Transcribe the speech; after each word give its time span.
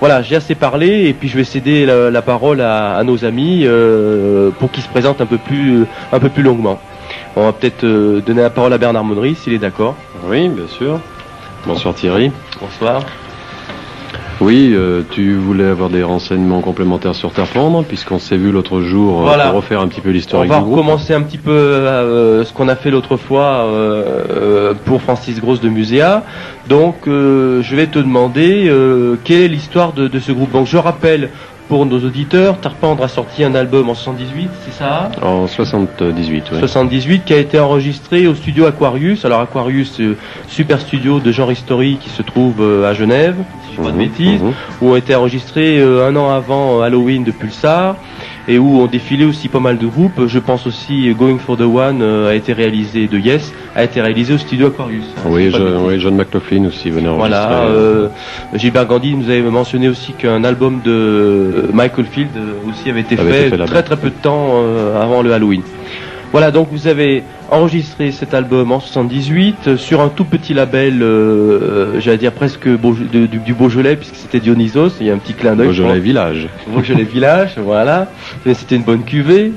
Voilà, 0.00 0.22
j'ai 0.22 0.36
assez 0.36 0.54
parlé 0.54 1.08
et 1.08 1.12
puis 1.12 1.28
je 1.28 1.36
vais 1.36 1.44
céder 1.44 1.84
la, 1.84 2.22
parole 2.22 2.62
à, 2.62 3.02
nos 3.04 3.24
amis 3.26 3.62
euh, 3.64 4.50
pour 4.50 4.70
qu'ils 4.70 4.82
se 4.82 4.88
présentent 4.88 5.20
un 5.20 5.26
peu 5.26 5.36
plus, 5.36 5.84
un 6.10 6.18
peu 6.18 6.30
plus 6.30 6.42
longuement. 6.42 6.80
On 7.36 7.44
va 7.44 7.52
peut-être 7.52 7.84
euh, 7.84 8.20
donner 8.20 8.40
la 8.40 8.50
parole 8.50 8.72
à 8.72 8.78
Bernard 8.78 9.04
Monnery 9.04 9.34
s'il 9.34 9.52
est 9.52 9.58
d'accord. 9.58 9.94
Oui, 10.24 10.48
bien 10.48 10.66
sûr. 10.68 11.00
Bonsoir 11.66 11.94
Thierry. 11.94 12.32
Bonsoir. 12.60 13.02
Oui, 14.40 14.72
euh, 14.74 15.02
tu 15.10 15.34
voulais 15.34 15.66
avoir 15.66 15.90
des 15.90 16.02
renseignements 16.02 16.62
complémentaires 16.62 17.14
sur 17.14 17.30
Terpendre, 17.30 17.84
puisqu'on 17.84 18.18
s'est 18.18 18.38
vu 18.38 18.50
l'autre 18.50 18.80
jour 18.80 19.28
euh, 19.28 19.44
pour 19.44 19.56
refaire 19.56 19.80
un 19.80 19.88
petit 19.88 20.00
peu 20.00 20.10
l'histoire. 20.10 20.42
On 20.42 20.46
va 20.46 20.60
recommencer 20.60 21.12
un 21.12 21.22
petit 21.22 21.38
peu 21.38 21.52
ce 21.52 22.52
qu'on 22.52 22.68
a 22.68 22.76
fait 22.76 22.90
l'autre 22.90 23.16
fois 23.16 23.68
pour 24.86 25.02
Francis 25.02 25.40
Grosse 25.40 25.60
de 25.60 25.68
Muséa. 25.68 26.24
Donc, 26.68 27.02
je 27.06 27.76
vais 27.76 27.86
te 27.86 27.98
demander 27.98 28.72
quelle 29.24 29.42
est 29.42 29.48
l'histoire 29.48 29.92
de, 29.92 30.08
de, 30.08 30.18
ce 30.18 30.32
groupe. 30.32 30.52
Donc, 30.52 30.66
je 30.66 30.78
rappelle 30.78 31.30
pour 31.70 31.86
nos 31.86 32.00
auditeurs, 32.00 32.58
Tarpendre 32.58 33.04
a 33.04 33.06
sorti 33.06 33.44
un 33.44 33.54
album 33.54 33.90
en 33.90 33.94
78, 33.94 34.50
c'est 34.64 34.72
ça 34.72 35.08
En 35.22 35.46
78, 35.46 36.44
oui. 36.50 36.58
78, 36.58 37.24
qui 37.24 37.32
a 37.32 37.38
été 37.38 37.60
enregistré 37.60 38.26
au 38.26 38.34
studio 38.34 38.66
Aquarius. 38.66 39.24
Alors 39.24 39.40
Aquarius, 39.40 40.00
euh, 40.00 40.16
super 40.48 40.80
studio 40.80 41.20
de 41.20 41.30
genre 41.30 41.52
historique 41.52 42.00
qui 42.00 42.08
se 42.10 42.22
trouve 42.22 42.56
euh, 42.60 42.90
à 42.90 42.92
Genève, 42.92 43.36
si 43.68 43.76
je 43.76 43.80
ne 43.82 43.86
dis 43.86 43.88
pas 43.88 43.92
de 43.92 44.02
mhm, 44.02 44.08
bêtises, 44.08 44.42
mhm. 44.42 44.52
où 44.82 44.88
ont 44.88 44.96
été 44.96 45.14
enregistrés 45.14 45.78
euh, 45.78 46.08
un 46.08 46.16
an 46.16 46.30
avant 46.30 46.80
Halloween 46.82 47.22
de 47.22 47.30
Pulsar 47.30 47.94
et 48.48 48.58
où 48.58 48.80
ont 48.80 48.86
défilé 48.86 49.24
aussi 49.24 49.48
pas 49.48 49.60
mal 49.60 49.78
de 49.78 49.86
groupes. 49.86 50.26
Je 50.26 50.38
pense 50.38 50.66
aussi 50.66 51.12
Going 51.14 51.38
for 51.38 51.56
the 51.56 51.62
One 51.62 52.02
a 52.02 52.34
été 52.34 52.52
réalisé 52.52 53.06
de 53.06 53.18
Yes, 53.18 53.52
a 53.74 53.84
été 53.84 54.00
réalisé 54.00 54.34
au 54.34 54.38
studio 54.38 54.68
Aquarius. 54.68 55.04
Oui, 55.26 55.50
John 55.98 56.16
McLaughlin 56.16 56.66
aussi 56.66 56.90
venait 56.90 57.08
enregistrer. 57.08 57.40
Voilà, 57.40 57.62
euh, 57.64 58.08
Gilbert 58.54 58.86
Gandhi 58.86 59.14
nous 59.14 59.30
avait 59.30 59.42
mentionné 59.42 59.88
aussi 59.88 60.12
qu'un 60.12 60.44
album 60.44 60.80
de 60.84 61.68
Michael 61.72 62.06
Field 62.06 62.30
aussi 62.68 62.90
avait 62.90 63.00
été 63.00 63.16
fait, 63.16 63.50
très 63.66 63.82
très 63.82 63.96
peu 63.96 64.10
de 64.10 64.14
temps 64.22 64.62
avant 65.00 65.22
le 65.22 65.32
Halloween. 65.32 65.62
Voilà, 66.32 66.52
donc 66.52 66.68
vous 66.70 66.86
avez 66.86 67.24
enregistré 67.50 68.12
cet 68.12 68.34
album 68.34 68.72
en 68.72 68.80
78 68.80 69.56
euh, 69.66 69.76
sur 69.76 70.00
un 70.00 70.08
tout 70.08 70.24
petit 70.24 70.54
label, 70.54 71.02
euh, 71.02 71.06
euh, 71.06 72.00
j'allais 72.00 72.18
dire 72.18 72.32
presque 72.32 72.68
du, 72.68 73.54
Beaujolais, 73.54 73.96
puisque 73.96 74.14
c'était 74.14 74.40
Dionysos, 74.40 74.92
il 75.00 75.06
y 75.06 75.10
a 75.10 75.14
un 75.14 75.18
petit 75.18 75.34
clin 75.34 75.56
d'œil. 75.56 75.68
Beaujolais 75.68 75.98
Village. 75.98 76.48
Beaujolais 76.68 77.04
Village, 77.04 77.54
voilà. 77.58 78.08
C'était 78.46 78.76
une 78.76 78.82
bonne 78.82 79.02
cuvée. 79.02 79.52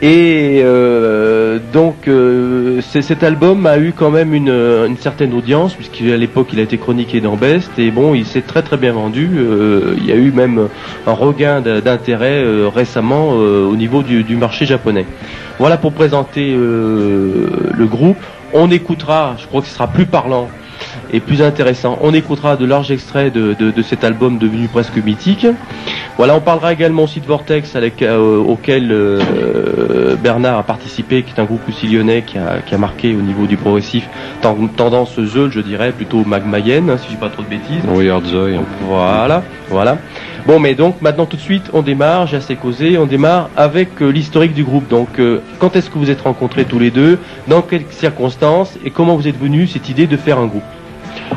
Et 0.00 0.62
donc 1.72 2.08
cet 2.80 3.22
album 3.22 3.66
a 3.66 3.78
eu 3.78 3.92
quand 3.96 4.10
même 4.10 4.34
une, 4.34 4.96
certaine 4.98 5.34
audience, 5.34 5.74
puisqu'à 5.74 6.16
l'époque 6.16 6.48
il 6.52 6.60
a 6.60 6.62
été 6.62 6.78
chroniqué 6.78 7.20
dans 7.20 7.36
Best, 7.36 7.78
et 7.78 7.90
bon, 7.90 8.14
il 8.14 8.24
s'est 8.24 8.42
très 8.42 8.62
très 8.62 8.76
bien 8.76 8.92
vendu. 8.92 9.28
il 9.98 10.06
y 10.06 10.12
a 10.12 10.16
eu 10.16 10.32
même 10.32 10.68
un 11.06 11.12
regain 11.12 11.60
d'intérêt 11.60 12.42
récemment 12.74 13.30
au 13.30 13.76
niveau 13.76 14.02
du 14.02 14.36
marché 14.36 14.66
japonais. 14.66 15.06
Voilà 15.58 15.78
pour 15.78 15.92
présenter 15.92 16.54
euh, 16.54 17.25
le 17.74 17.86
groupe. 17.86 18.18
On 18.52 18.70
écoutera, 18.70 19.36
je 19.38 19.46
crois 19.46 19.60
que 19.60 19.66
ce 19.66 19.74
sera 19.74 19.88
plus 19.88 20.06
parlant 20.06 20.48
et 21.12 21.20
plus 21.20 21.42
intéressant. 21.42 21.98
On 22.02 22.12
écoutera 22.14 22.56
de 22.56 22.64
larges 22.64 22.90
extraits 22.90 23.32
de, 23.32 23.82
cet 23.82 24.04
album 24.04 24.38
devenu 24.38 24.68
presque 24.68 24.96
mythique. 24.96 25.46
Voilà, 26.16 26.34
on 26.34 26.40
parlera 26.40 26.72
également 26.72 27.02
aussi 27.02 27.20
de 27.20 27.26
Vortex 27.26 27.76
avec, 27.76 28.00
euh, 28.00 28.38
auquel 28.38 28.90
euh, 28.90 30.16
Bernard 30.16 30.58
a 30.58 30.62
participé, 30.62 31.22
qui 31.22 31.32
est 31.36 31.40
un 31.40 31.44
groupe 31.44 31.60
aussi 31.68 31.86
lyonnais 31.86 32.24
qui 32.26 32.38
a, 32.38 32.78
marqué 32.78 33.14
au 33.14 33.20
niveau 33.20 33.46
du 33.46 33.56
progressif 33.56 34.08
tendance 34.40 35.20
Zeul, 35.20 35.52
je 35.52 35.60
dirais, 35.60 35.92
plutôt 35.92 36.24
magmayenne, 36.24 36.90
hein, 36.90 36.96
si 36.96 37.06
je 37.06 37.10
dis 37.12 37.16
pas 37.16 37.28
trop 37.28 37.42
de 37.42 37.48
bêtises. 37.48 37.82
Oui, 37.88 38.08
Voilà, 38.88 39.42
voilà. 39.68 39.98
Bon, 40.46 40.60
mais 40.60 40.76
donc 40.76 41.02
maintenant 41.02 41.26
tout 41.26 41.36
de 41.36 41.42
suite, 41.42 41.70
on 41.72 41.82
démarre, 41.82 42.28
j'ai 42.28 42.36
assez 42.36 42.54
causé, 42.54 42.98
on 42.98 43.06
démarre 43.06 43.50
avec 43.56 44.00
euh, 44.00 44.10
l'historique 44.10 44.54
du 44.54 44.62
groupe. 44.62 44.86
Donc, 44.86 45.18
euh, 45.18 45.40
quand 45.58 45.74
est-ce 45.74 45.90
que 45.90 45.98
vous 45.98 46.08
êtes 46.08 46.20
rencontrés 46.20 46.64
tous 46.64 46.78
les 46.78 46.92
deux? 46.92 47.18
Dans 47.48 47.62
quelles 47.62 47.84
circonstances? 47.90 48.78
Et 48.84 48.90
comment 48.90 49.16
vous 49.16 49.26
êtes 49.26 49.40
venu 49.40 49.66
cette 49.66 49.88
idée 49.88 50.06
de 50.06 50.16
faire 50.16 50.38
un 50.38 50.46
groupe? 50.46 50.62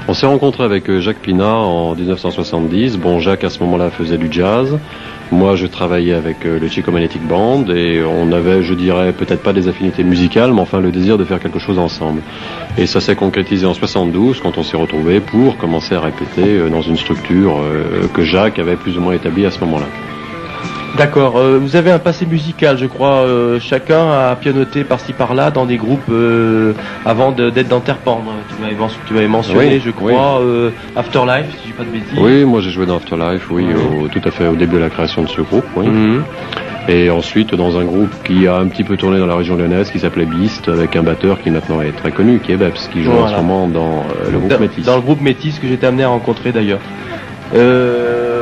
On 0.07 0.13
s'est 0.13 0.25
rencontré 0.25 0.63
avec 0.63 0.89
euh, 0.89 0.99
Jacques 1.01 1.19
Pina 1.19 1.55
en 1.55 1.95
1970. 1.95 2.97
Bon, 2.97 3.19
Jacques 3.19 3.43
à 3.43 3.49
ce 3.49 3.59
moment-là 3.63 3.89
faisait 3.89 4.17
du 4.17 4.27
jazz. 4.31 4.77
Moi, 5.31 5.55
je 5.55 5.67
travaillais 5.67 6.15
avec 6.15 6.43
le 6.43 6.67
Chico 6.67 6.91
Magnetic 6.91 7.21
Band 7.27 7.65
et 7.67 8.01
on 8.03 8.31
avait, 8.31 8.63
je 8.63 8.73
dirais, 8.73 9.13
peut-être 9.13 9.43
pas 9.43 9.53
des 9.53 9.67
affinités 9.67 10.03
musicales, 10.03 10.51
mais 10.51 10.61
enfin 10.61 10.79
le 10.79 10.91
désir 10.91 11.19
de 11.19 11.23
faire 11.23 11.39
quelque 11.39 11.59
chose 11.59 11.77
ensemble. 11.77 12.21
Et 12.79 12.87
ça 12.87 12.99
s'est 12.99 13.15
concrétisé 13.15 13.67
en 13.67 13.75
72 13.75 14.39
quand 14.41 14.57
on 14.57 14.63
s'est 14.63 14.77
retrouvé 14.77 15.19
pour 15.19 15.57
commencer 15.57 15.93
à 15.93 16.01
répéter 16.01 16.57
euh, 16.57 16.69
dans 16.69 16.81
une 16.81 16.97
structure 16.97 17.59
euh, 17.59 18.07
que 18.11 18.23
Jacques 18.23 18.57
avait 18.57 18.75
plus 18.75 18.97
ou 18.97 19.01
moins 19.01 19.13
établie 19.13 19.45
à 19.45 19.51
ce 19.51 19.59
moment-là. 19.59 19.85
D'accord. 20.97 21.37
Euh, 21.37 21.59
vous 21.61 21.75
avez 21.75 21.91
un 21.91 21.99
passé 21.99 22.25
musical, 22.25 22.77
je 22.77 22.85
crois. 22.85 23.25
chacun 23.59 24.11
a 24.11 24.35
pianoté 24.35 24.83
par-ci 24.83 25.13
par-là 25.13 25.51
dans 25.51 25.65
des 25.65 25.77
groupes 25.77 26.11
avant 27.05 27.31
d'être 27.31 27.67
dans 27.67 27.79
Terpendre. 27.79 28.33
Tu 28.49 29.13
m'avais 29.13 29.27
mentionné, 29.27 29.79
je 29.79 29.91
crois, 29.91 30.41
Afterlife, 30.95 31.47
si 31.51 31.57
je 31.61 31.67
dis 31.67 31.73
pas 31.73 31.83
de 31.83 31.89
bêtises. 31.89 32.19
Oui, 32.19 32.43
moi 32.45 32.61
j'ai 32.61 32.71
joué 32.71 32.85
dans 32.85 32.97
Afterlife, 32.97 33.49
oui, 33.51 33.65
tout 34.11 34.21
à 34.23 34.31
fait 34.31 34.47
au 34.47 34.55
début 34.55 34.75
de 34.75 34.81
la 34.81 34.89
création 34.89 35.23
de 35.23 35.29
ce 35.29 35.41
groupe. 35.41 35.65
Oui. 35.75 35.87
Mhm. 35.87 36.23
Et 36.89 37.11
ensuite 37.11 37.53
dans 37.53 37.77
un 37.77 37.83
groupe 37.83 38.11
qui 38.23 38.47
a 38.47 38.55
un 38.55 38.65
petit 38.65 38.83
peu 38.83 38.97
tourné 38.97 39.19
dans 39.19 39.27
la 39.27 39.35
région 39.35 39.55
lyonnaise, 39.55 39.91
qui 39.91 39.99
s'appelait 39.99 40.25
Beast, 40.25 40.69
avec 40.69 40.95
un 40.95 41.03
batteur 41.03 41.39
qui 41.39 41.51
maintenant 41.51 41.81
est 41.81 41.91
très 41.91 42.11
connu, 42.11 42.39
qui 42.39 42.51
est 42.51 42.57
Beps, 42.57 42.89
qui 42.91 43.03
joue 43.03 43.11
en 43.11 43.27
ce 43.27 43.35
moment 43.35 43.67
dans 43.67 43.99
euh, 43.99 44.31
le 44.31 44.39
groupe 44.39 44.59
Métis. 44.59 44.85
Dans 44.85 44.95
le 44.95 45.01
groupe 45.01 45.21
Métis 45.21 45.59
que 45.59 45.67
j'étais 45.67 45.85
amené 45.85 46.03
à 46.03 46.07
rencontrer 46.07 46.51
d'ailleurs. 46.51 46.79
Euh, 47.53 48.38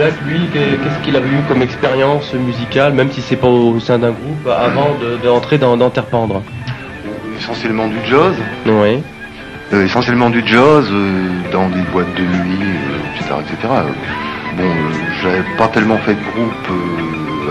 Jacques, 0.00 0.22
lui, 0.26 0.40
qu'est-ce 0.50 1.04
qu'il 1.04 1.14
a 1.14 1.18
eu 1.18 1.42
comme 1.46 1.60
expérience 1.60 2.32
musicale, 2.32 2.94
même 2.94 3.10
si 3.10 3.20
c'est 3.20 3.36
pas 3.36 3.48
au 3.48 3.78
sein 3.80 3.98
d'un 3.98 4.12
groupe, 4.12 4.46
avant 4.46 4.96
d'entrer 5.22 5.58
de, 5.58 5.60
dans, 5.60 5.76
dans 5.76 5.90
Terpendre? 5.90 6.42
Essentiellement 7.38 7.86
du 7.86 7.98
jazz. 8.08 8.34
Oui. 8.64 9.02
Euh, 9.74 9.84
essentiellement 9.84 10.30
du 10.30 10.42
jazz, 10.46 10.90
dans 11.52 11.68
des 11.68 11.82
boîtes 11.92 12.14
de 12.16 12.22
nuit, 12.22 12.66
etc., 13.14 13.34
etc. 13.40 13.74
Bon, 14.56 14.70
j'avais 15.22 15.44
pas 15.58 15.68
tellement 15.68 15.98
fait 15.98 16.14
de 16.14 16.22
groupe 16.32 16.78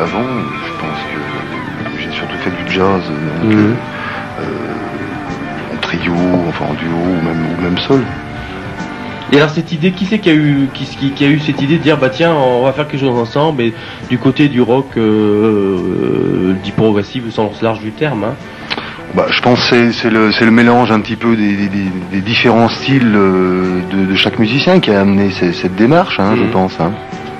avant, 0.02 0.24
je 0.66 0.72
pense 0.82 1.00
que 1.12 2.02
j'ai 2.02 2.12
surtout 2.12 2.38
fait 2.38 2.50
du 2.50 2.74
jazz, 2.74 3.04
donc, 3.44 3.54
euh, 3.54 3.74
en 5.72 5.78
trio, 5.82 6.14
enfin 6.48 6.66
en 6.66 6.74
duo 6.74 6.98
ou 6.98 7.22
même, 7.22 7.46
ou 7.60 7.62
même 7.62 7.78
seul. 7.78 8.04
Et 9.32 9.38
alors 9.38 9.52
cette 9.52 9.72
idée, 9.72 9.92
qui 9.92 10.06
c'est 10.06 10.18
qui 10.18 10.30
a 10.30 10.34
eu 10.34 10.70
qui, 10.74 10.86
qui, 10.86 11.24
a 11.24 11.28
eu 11.28 11.40
cette 11.40 11.62
idée 11.62 11.78
de 11.78 11.84
dire 11.84 11.98
bah 11.98 12.10
tiens 12.10 12.34
on 12.34 12.64
va 12.64 12.74
faire 12.74 12.88
quelque 12.88 13.02
chose 13.02 13.18
ensemble 13.18 13.62
et 13.62 13.74
du 14.10 14.18
côté 14.18 14.48
du 14.48 14.62
rock 14.62 14.88
euh, 14.98 15.02
euh 15.02 16.54
dit 16.64 16.72
progressif 16.72 17.24
au 17.28 17.32
sens 17.32 17.62
large 17.62 17.80
du 17.80 17.92
terme 17.92 18.24
hein. 18.24 18.34
bah, 19.14 19.28
je 19.30 19.40
pense 19.42 19.70
que 19.70 19.92
c'est 19.92 20.10
le, 20.10 20.32
le, 20.32 20.52
mélange 20.52 20.92
un 20.92 21.00
petit 21.00 21.16
peu 21.16 21.36
des, 21.36 22.22
différents 22.22 22.70
styles 22.70 23.14
euh, 23.16 23.82
de, 23.92 24.16
chaque 24.16 24.40
musicien 24.40 24.80
qui 24.80 24.90
a 24.90 25.02
amené 25.02 25.30
cette 25.30 25.76
démarche, 25.76 26.20
hein, 26.20 26.34
je 26.36 26.44
mhm. 26.44 26.50
pense. 26.50 26.80
Hein. 26.80 26.92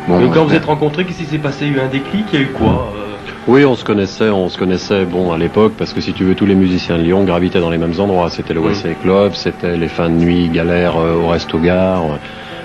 Donc 0.08 0.34
quand 0.34 0.46
vous 0.46 0.54
êtes 0.54 0.66
rencontrés, 0.66 1.06
qu'est-ce 1.06 1.20
qui 1.20 1.26
s'est 1.26 1.38
passé? 1.38 1.66
Il 1.66 1.76
y 1.76 1.80
a 1.80 1.84
eu 1.84 1.86
un 1.86 1.90
déclic? 1.90 2.26
Il 2.34 2.40
y 2.40 2.44
a 2.44 2.46
eu 2.46 2.52
quoi 2.52 2.94
euh? 2.96 3.09
Oui, 3.50 3.66
on 3.66 3.76
se 3.76 3.84
connaissait, 3.84 4.30
on 4.30 4.48
se 4.48 4.58
connaissait 4.58 5.06
bon 5.06 5.32
à 5.32 5.38
l'époque 5.38 5.74
parce 5.78 5.92
que 5.94 6.02
si 6.02 6.14
tu 6.14 6.24
veux 6.24 6.36
tous 6.36 6.46
les 6.46 6.54
musiciens 6.54 6.98
de 6.98 7.04
Lyon 7.04 7.24
gravitaient 7.24 7.60
dans 7.60 7.72
les 7.72 7.80
mêmes 7.80 8.00
endroits. 8.00 8.30
C'était 8.30 8.54
le 8.54 8.62
USA 8.62 8.94
Club, 8.94 9.34
c'était 9.34 9.76
les 9.76 9.88
fins 9.88 10.10
de 10.10 10.16
nuit 10.16 10.50
galères 10.50 10.98
euh, 10.98 11.16
au 11.16 11.28
Resto 11.30 11.58
Gare. 11.58 12.20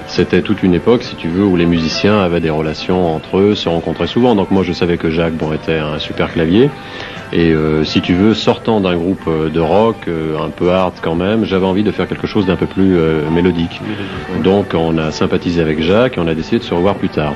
C'était 0.06 0.42
toute 0.42 0.62
une 0.62 0.74
époque, 0.74 1.02
si 1.02 1.16
tu 1.16 1.28
veux, 1.28 1.44
où 1.44 1.56
les 1.56 1.64
musiciens 1.64 2.20
avaient 2.20 2.40
des 2.40 2.50
relations 2.50 3.14
entre 3.14 3.38
eux, 3.38 3.54
se 3.54 3.68
rencontraient 3.68 4.06
souvent. 4.06 4.34
Donc 4.34 4.50
moi, 4.50 4.62
je 4.62 4.72
savais 4.72 4.98
que 4.98 5.10
Jacques, 5.10 5.32
bon, 5.32 5.52
était 5.52 5.78
un 5.78 5.98
super 5.98 6.30
clavier. 6.30 6.70
Et 7.32 7.52
euh, 7.52 7.84
si 7.84 8.00
tu 8.00 8.14
veux, 8.14 8.34
sortant 8.34 8.80
d'un 8.80 8.96
groupe 8.96 9.26
euh, 9.26 9.48
de 9.48 9.60
rock, 9.60 9.96
euh, 10.06 10.38
un 10.38 10.50
peu 10.50 10.70
hard 10.70 10.94
quand 11.02 11.14
même, 11.14 11.44
j'avais 11.46 11.66
envie 11.66 11.82
de 11.82 11.90
faire 11.90 12.06
quelque 12.06 12.26
chose 12.26 12.46
d'un 12.46 12.56
peu 12.56 12.66
plus 12.66 12.96
mélodique. 13.32 13.80
Donc 14.42 14.74
on 14.74 14.98
a 14.98 15.10
sympathisé 15.10 15.60
avec 15.60 15.82
Jacques 15.82 16.16
et 16.16 16.20
on 16.20 16.28
a 16.28 16.34
décidé 16.34 16.58
de 16.58 16.64
se 16.64 16.74
revoir 16.74 16.94
plus 16.94 17.08
tard. 17.08 17.34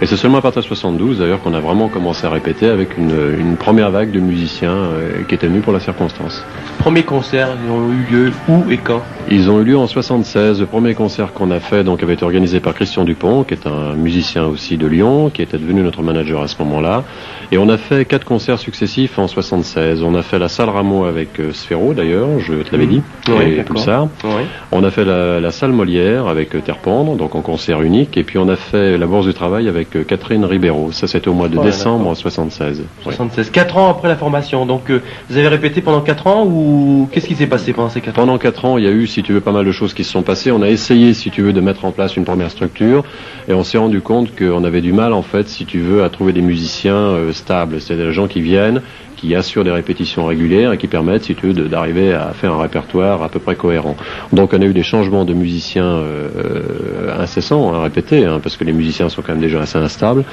Et 0.00 0.06
c'est 0.06 0.16
seulement 0.16 0.38
à 0.38 0.42
partir 0.42 0.62
de 0.62 0.66
72 0.66 1.18
d'ailleurs 1.18 1.42
qu'on 1.42 1.54
a 1.54 1.60
vraiment 1.60 1.88
commencé 1.88 2.24
à 2.24 2.30
répéter 2.30 2.68
avec 2.68 2.96
une, 2.96 3.34
une 3.36 3.56
première 3.56 3.90
vague 3.90 4.12
de 4.12 4.20
musiciens 4.20 4.70
euh, 4.70 5.22
qui 5.28 5.34
étaient 5.34 5.48
venus 5.48 5.62
pour 5.62 5.72
la 5.72 5.80
circonstance. 5.80 6.44
Premier 6.78 7.02
concert, 7.02 7.48
ils 7.64 7.70
ont 7.70 7.90
eu 7.90 8.06
lieu 8.08 8.32
où 8.48 8.70
et 8.70 8.78
quand? 8.78 9.02
Ils 9.30 9.50
ont 9.50 9.60
eu 9.60 9.64
lieu 9.64 9.76
en 9.76 9.88
76. 9.88 10.60
Le 10.60 10.66
premier 10.66 10.94
concert 10.94 11.32
qu'on 11.32 11.50
a 11.50 11.58
fait 11.58 11.82
donc 11.82 12.02
avait 12.02 12.14
été 12.14 12.24
organisé 12.24 12.60
par 12.60 12.74
Christian 12.74 13.04
Dupont, 13.04 13.42
qui 13.42 13.54
est 13.54 13.66
un 13.66 13.94
musicien 13.94 14.46
aussi 14.46 14.78
de 14.78 14.86
Lyon, 14.86 15.30
qui 15.30 15.42
était 15.42 15.58
devenu 15.58 15.82
notre 15.82 16.02
manager 16.02 16.42
à 16.42 16.48
ce 16.48 16.56
moment-là. 16.62 17.02
Et 17.50 17.58
on 17.58 17.68
a 17.68 17.76
fait 17.76 18.04
quatre 18.04 18.24
concerts 18.24 18.58
successifs 18.58 19.18
en 19.18 19.26
76. 19.26 20.02
On 20.02 20.14
a 20.14 20.22
fait 20.22 20.38
la 20.38 20.48
salle 20.48 20.68
Rameau 20.68 21.04
avec 21.04 21.40
euh, 21.40 21.52
Sphero 21.52 21.92
d'ailleurs, 21.92 22.38
je 22.38 22.54
te 22.54 22.72
l'avais 22.72 22.86
mmh. 22.86 22.90
dit, 22.90 23.02
oui, 23.28 23.54
et 23.58 23.62
Pulsar. 23.64 24.08
Oui. 24.22 24.42
On 24.70 24.84
a 24.84 24.90
fait 24.90 25.04
la, 25.04 25.40
la 25.40 25.50
salle 25.50 25.72
Molière 25.72 26.28
avec 26.28 26.54
euh, 26.54 26.60
Terpendre, 26.60 27.16
donc 27.16 27.34
en 27.34 27.40
concert 27.40 27.82
unique. 27.82 28.16
Et 28.16 28.22
puis 28.22 28.38
on 28.38 28.48
a 28.48 28.56
fait 28.56 28.96
la 28.96 29.06
Bourse 29.06 29.26
du 29.26 29.34
Travail 29.34 29.68
avec 29.68 29.87
avec 29.88 29.96
euh, 29.96 30.04
Catherine 30.04 30.44
Ribeiro. 30.44 30.92
Ça, 30.92 31.06
c'était 31.06 31.28
au 31.28 31.34
mois 31.34 31.48
de 31.48 31.56
Ouais, 31.58 31.64
décembre 31.64 32.14
76. 32.14 32.80
Ouais. 32.80 32.84
76. 33.02 33.50
4 33.50 33.76
ans 33.76 33.90
après 33.90 34.08
la 34.08 34.16
formation. 34.16 34.66
Donc 34.66 34.90
euh, 34.90 35.02
vous 35.28 35.36
avez 35.36 35.48
répété 35.48 35.80
pendant 35.80 36.00
4 36.00 36.26
ans 36.26 36.44
ou 36.46 37.08
qu'est-ce 37.12 37.26
qui 37.26 37.34
s'est 37.34 37.46
passé 37.46 37.72
pendant 37.72 37.88
ces 37.88 38.00
4 38.00 38.16
ans? 38.18 38.22
Pendant 38.22 38.38
quatre 38.38 38.64
ans, 38.64 38.78
il 38.78 38.84
y 38.84 38.88
a 38.88 38.90
eu, 38.90 39.06
si 39.06 39.22
tu 39.22 39.32
veux, 39.32 39.40
pas 39.40 39.52
mal 39.52 39.64
de 39.64 39.72
choses 39.72 39.94
qui 39.94 40.04
se 40.04 40.10
sont 40.12 40.22
passées. 40.22 40.52
On 40.52 40.62
a 40.62 40.68
essayé, 40.68 41.14
si 41.14 41.30
tu 41.30 41.42
veux, 41.42 41.52
de 41.52 41.60
mettre 41.60 41.84
en 41.84 41.92
place 41.92 42.16
une 42.16 42.24
première 42.24 42.50
structure, 42.50 43.04
et 43.48 43.52
on 43.52 43.64
s'est 43.64 43.78
rendu 43.78 44.00
compte 44.00 44.36
qu'on 44.36 44.64
avait 44.64 44.80
du 44.80 44.92
mal, 44.92 45.12
en 45.12 45.22
fait, 45.22 45.48
si 45.48 45.64
tu 45.66 45.80
veux, 45.80 46.04
à 46.04 46.10
trouver 46.10 46.32
des 46.32 46.42
musiciens 46.42 46.94
euh, 46.94 47.32
stables, 47.32 47.80
c'est-à-dire 47.80 48.06
des 48.06 48.12
gens 48.12 48.28
qui 48.28 48.40
viennent, 48.40 48.82
qui 49.18 49.34
assurent 49.34 49.64
des 49.64 49.70
répétitions 49.72 50.24
régulières 50.26 50.72
et 50.72 50.78
qui 50.78 50.86
permettent, 50.86 51.24
si 51.24 51.34
tu 51.34 51.48
veux, 51.48 51.52
d'arriver 51.68 52.12
à 52.14 52.30
faire 52.34 52.52
un 52.54 52.62
répertoire 52.62 53.22
à 53.22 53.28
peu 53.28 53.40
près 53.40 53.56
cohérent. 53.56 53.96
Donc, 54.32 54.52
on 54.54 54.62
a 54.62 54.64
eu 54.64 54.72
des 54.72 54.82
changements 54.84 55.24
de 55.24 55.34
musiciens 55.34 55.84
euh, 55.84 57.20
incessants, 57.20 57.74
hein, 57.74 57.82
répétés, 57.82 58.24
hein, 58.24 58.40
parce 58.42 58.56
que 58.56 58.64
les 58.64 58.72
musiciens 58.72 59.08
sont 59.08 59.22
quand 59.22 59.32
même 59.32 59.40
déjà 59.42 59.60
assez 59.60 59.78
instables. 59.78 60.24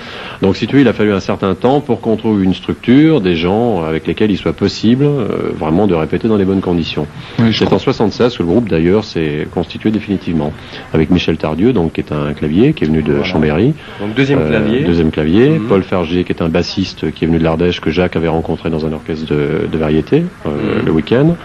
Donc, 0.42 0.56
si 0.56 0.68
tu 0.68 0.76
veux, 0.76 0.82
il 0.82 0.88
a 0.88 0.94
fallu 0.94 1.12
un 1.14 1.20
certain 1.20 1.56
temps 1.56 1.82
pour 1.82 2.00
qu'on 2.02 2.16
trouve 2.16 2.44
une 2.44 2.54
structure, 2.54 3.22
des 3.22 3.36
gens 3.36 3.84
avec 3.84 4.08
lesquels 4.08 4.32
il 4.32 4.38
soit 4.38 4.54
possible, 4.54 5.04
euh, 5.06 5.52
vraiment, 5.58 5.88
de 5.88 5.94
répéter 5.96 6.28
dans 6.28 6.38
les 6.38 6.46
bonnes 6.46 6.62
conditions. 6.62 7.08
Oui, 7.40 7.54
C'est 7.54 7.66
crois. 7.66 7.78
en 7.78 7.80
76 7.80 8.38
que 8.38 8.44
le 8.44 8.48
groupe 8.50 8.70
d'ailleurs 8.70 9.04
s'est 9.04 9.48
constitué 9.54 9.92
définitivement 9.92 10.54
avec 10.94 11.10
Michel 11.10 11.38
Tardieu, 11.38 11.74
donc 11.74 11.94
qui 11.94 12.02
est 12.02 12.12
un 12.12 12.34
clavier 12.34 12.74
qui 12.74 12.84
est 12.84 12.88
venu 12.88 13.02
de 13.02 13.12
Voilà. 13.14 13.24
Chambéry, 13.26 13.74
Donc 14.00 14.14
deuxième 14.16 14.40
Euh, 14.40 14.50
clavier. 14.50 14.84
deuxième 14.84 15.12
clavier, 15.12 15.50
Mhm. 15.50 15.68
Paul 15.68 15.84
Fergier 15.84 16.24
qui 16.24 16.32
est 16.32 16.42
un 16.42 16.50
bassiste 16.50 17.12
qui 17.14 17.24
est 17.24 17.28
venu 17.28 17.40
de 17.40 17.44
l'Ardèche 17.44 17.80
que 17.82 17.90
Jacques 17.90 18.16
avait 18.16 18.28
rencontré 18.28 18.70
dans 18.70 18.75
un 18.84 18.92
orchestre 18.94 19.28
de, 19.34 19.68
de 19.72 19.78
variété 19.78 20.26
euh, 20.46 20.80
Mhm. 20.80 20.86
le 20.86 20.92
week-end, 20.92 21.38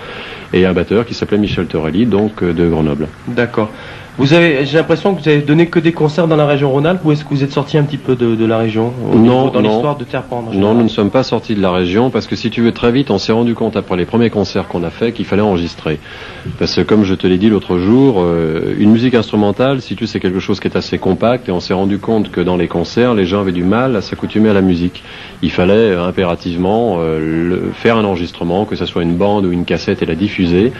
et 0.53 0.65
un 0.67 0.73
batteur 0.73 1.05
qui 1.05 1.15
s'appelait 1.15 1.39
Michel 1.39 1.67
Torelli, 1.67 2.07
donc 2.07 2.43
euh, 2.43 2.53
de 2.55 2.67
Grenoble. 2.69 3.09
D'accord. 3.29 3.73
Vous 4.21 4.35
avez, 4.35 4.67
j'ai 4.67 4.77
l'impression 4.77 5.15
que 5.15 5.23
vous 5.23 5.29
avez 5.31 5.41
donné 5.41 5.67
que 5.69 5.79
des 5.79 5.93
concerts 5.93 6.29
dans 6.29 6.37
la 6.37 6.45
région 6.47 6.71
Rhône-Alpes 6.71 7.01
ou 7.07 7.13
est-ce 7.13 7.25
que 7.25 7.31
vous 7.31 7.43
êtes 7.43 7.53
sorti 7.53 7.79
un 7.79 7.85
petit 7.85 7.97
peu 7.97 8.17
de, 8.17 8.35
de 8.35 8.45
la 8.45 8.59
région 8.59 8.93
au 9.11 9.15
Non, 9.17 9.21
niveau- 9.23 9.51
dans 9.51 9.63
non. 9.63 9.69
l'histoire 9.71 9.97
de 9.97 10.05
Terre-Pendre 10.05 10.51
en 10.51 10.55
Non, 10.55 10.75
nous 10.75 10.83
ne 10.83 10.89
sommes 10.89 11.09
pas 11.09 11.23
sortis 11.23 11.55
de 11.55 11.63
la 11.63 11.73
région 11.73 12.11
parce 12.11 12.27
que 12.27 12.37
si 12.37 12.51
tu 12.51 12.61
veux 12.61 12.73
très 12.73 12.93
vite, 12.93 13.11
on 13.11 13.17
s'est 13.17 13.33
rendu 13.33 13.55
compte 13.55 13.77
après 13.77 13.97
les 13.97 14.05
premiers 14.05 14.29
concerts 14.29 14.69
qu'on 14.69 14.83
a 14.85 14.91
fait 14.91 15.13
qu'il 15.13 15.25
fallait 15.25 15.41
enregistrer. 15.41 15.99
Parce 16.59 16.75
que 16.75 16.83
comme 16.83 17.05
je 17.05 17.15
te 17.15 17.27
l'ai 17.27 17.39
dit 17.39 17.49
l'autre 17.49 17.79
jour, 17.79 18.17
euh, 18.21 18.75
une 18.79 18.91
musique 18.91 19.15
instrumentale, 19.15 19.81
si 19.81 19.97
tu 19.97 20.07
sais, 20.07 20.13
c'est 20.13 20.21
quelque 20.21 20.39
chose 20.41 20.61
qui 20.61 20.69
est 20.69 20.77
assez 20.77 20.99
compact 20.99 21.49
et 21.49 21.53
on 21.53 21.61
s'est 21.61 21.73
rendu 21.73 21.97
compte 21.99 22.31
que 22.31 22.43
dans 22.43 22.59
les 22.59 22.69
concerts, 22.69 23.15
les 23.15 23.25
gens 23.25 23.41
avaient 23.41 23.53
du 23.53 23.65
mal 23.65 23.97
à 23.97 24.03
s'accoutumer 24.03 24.51
à 24.51 24.53
la 24.53 24.61
musique. 24.61 25.03
Il 25.43 25.51
fallait 25.51 25.73
euh, 25.73 26.05
impérativement 26.07 26.97
euh, 26.99 27.19
le- 27.49 27.71
faire 27.73 27.97
un 27.97 28.05
enregistrement, 28.05 28.67
que 28.67 28.77
ce 28.77 28.85
soit 28.85 29.03
une 29.03 29.15
bande 29.15 29.47
ou 29.47 29.53
une 29.53 29.65
cassette 29.65 30.03
et 30.03 30.07
la 30.07 30.15
diffuser. 30.15 30.73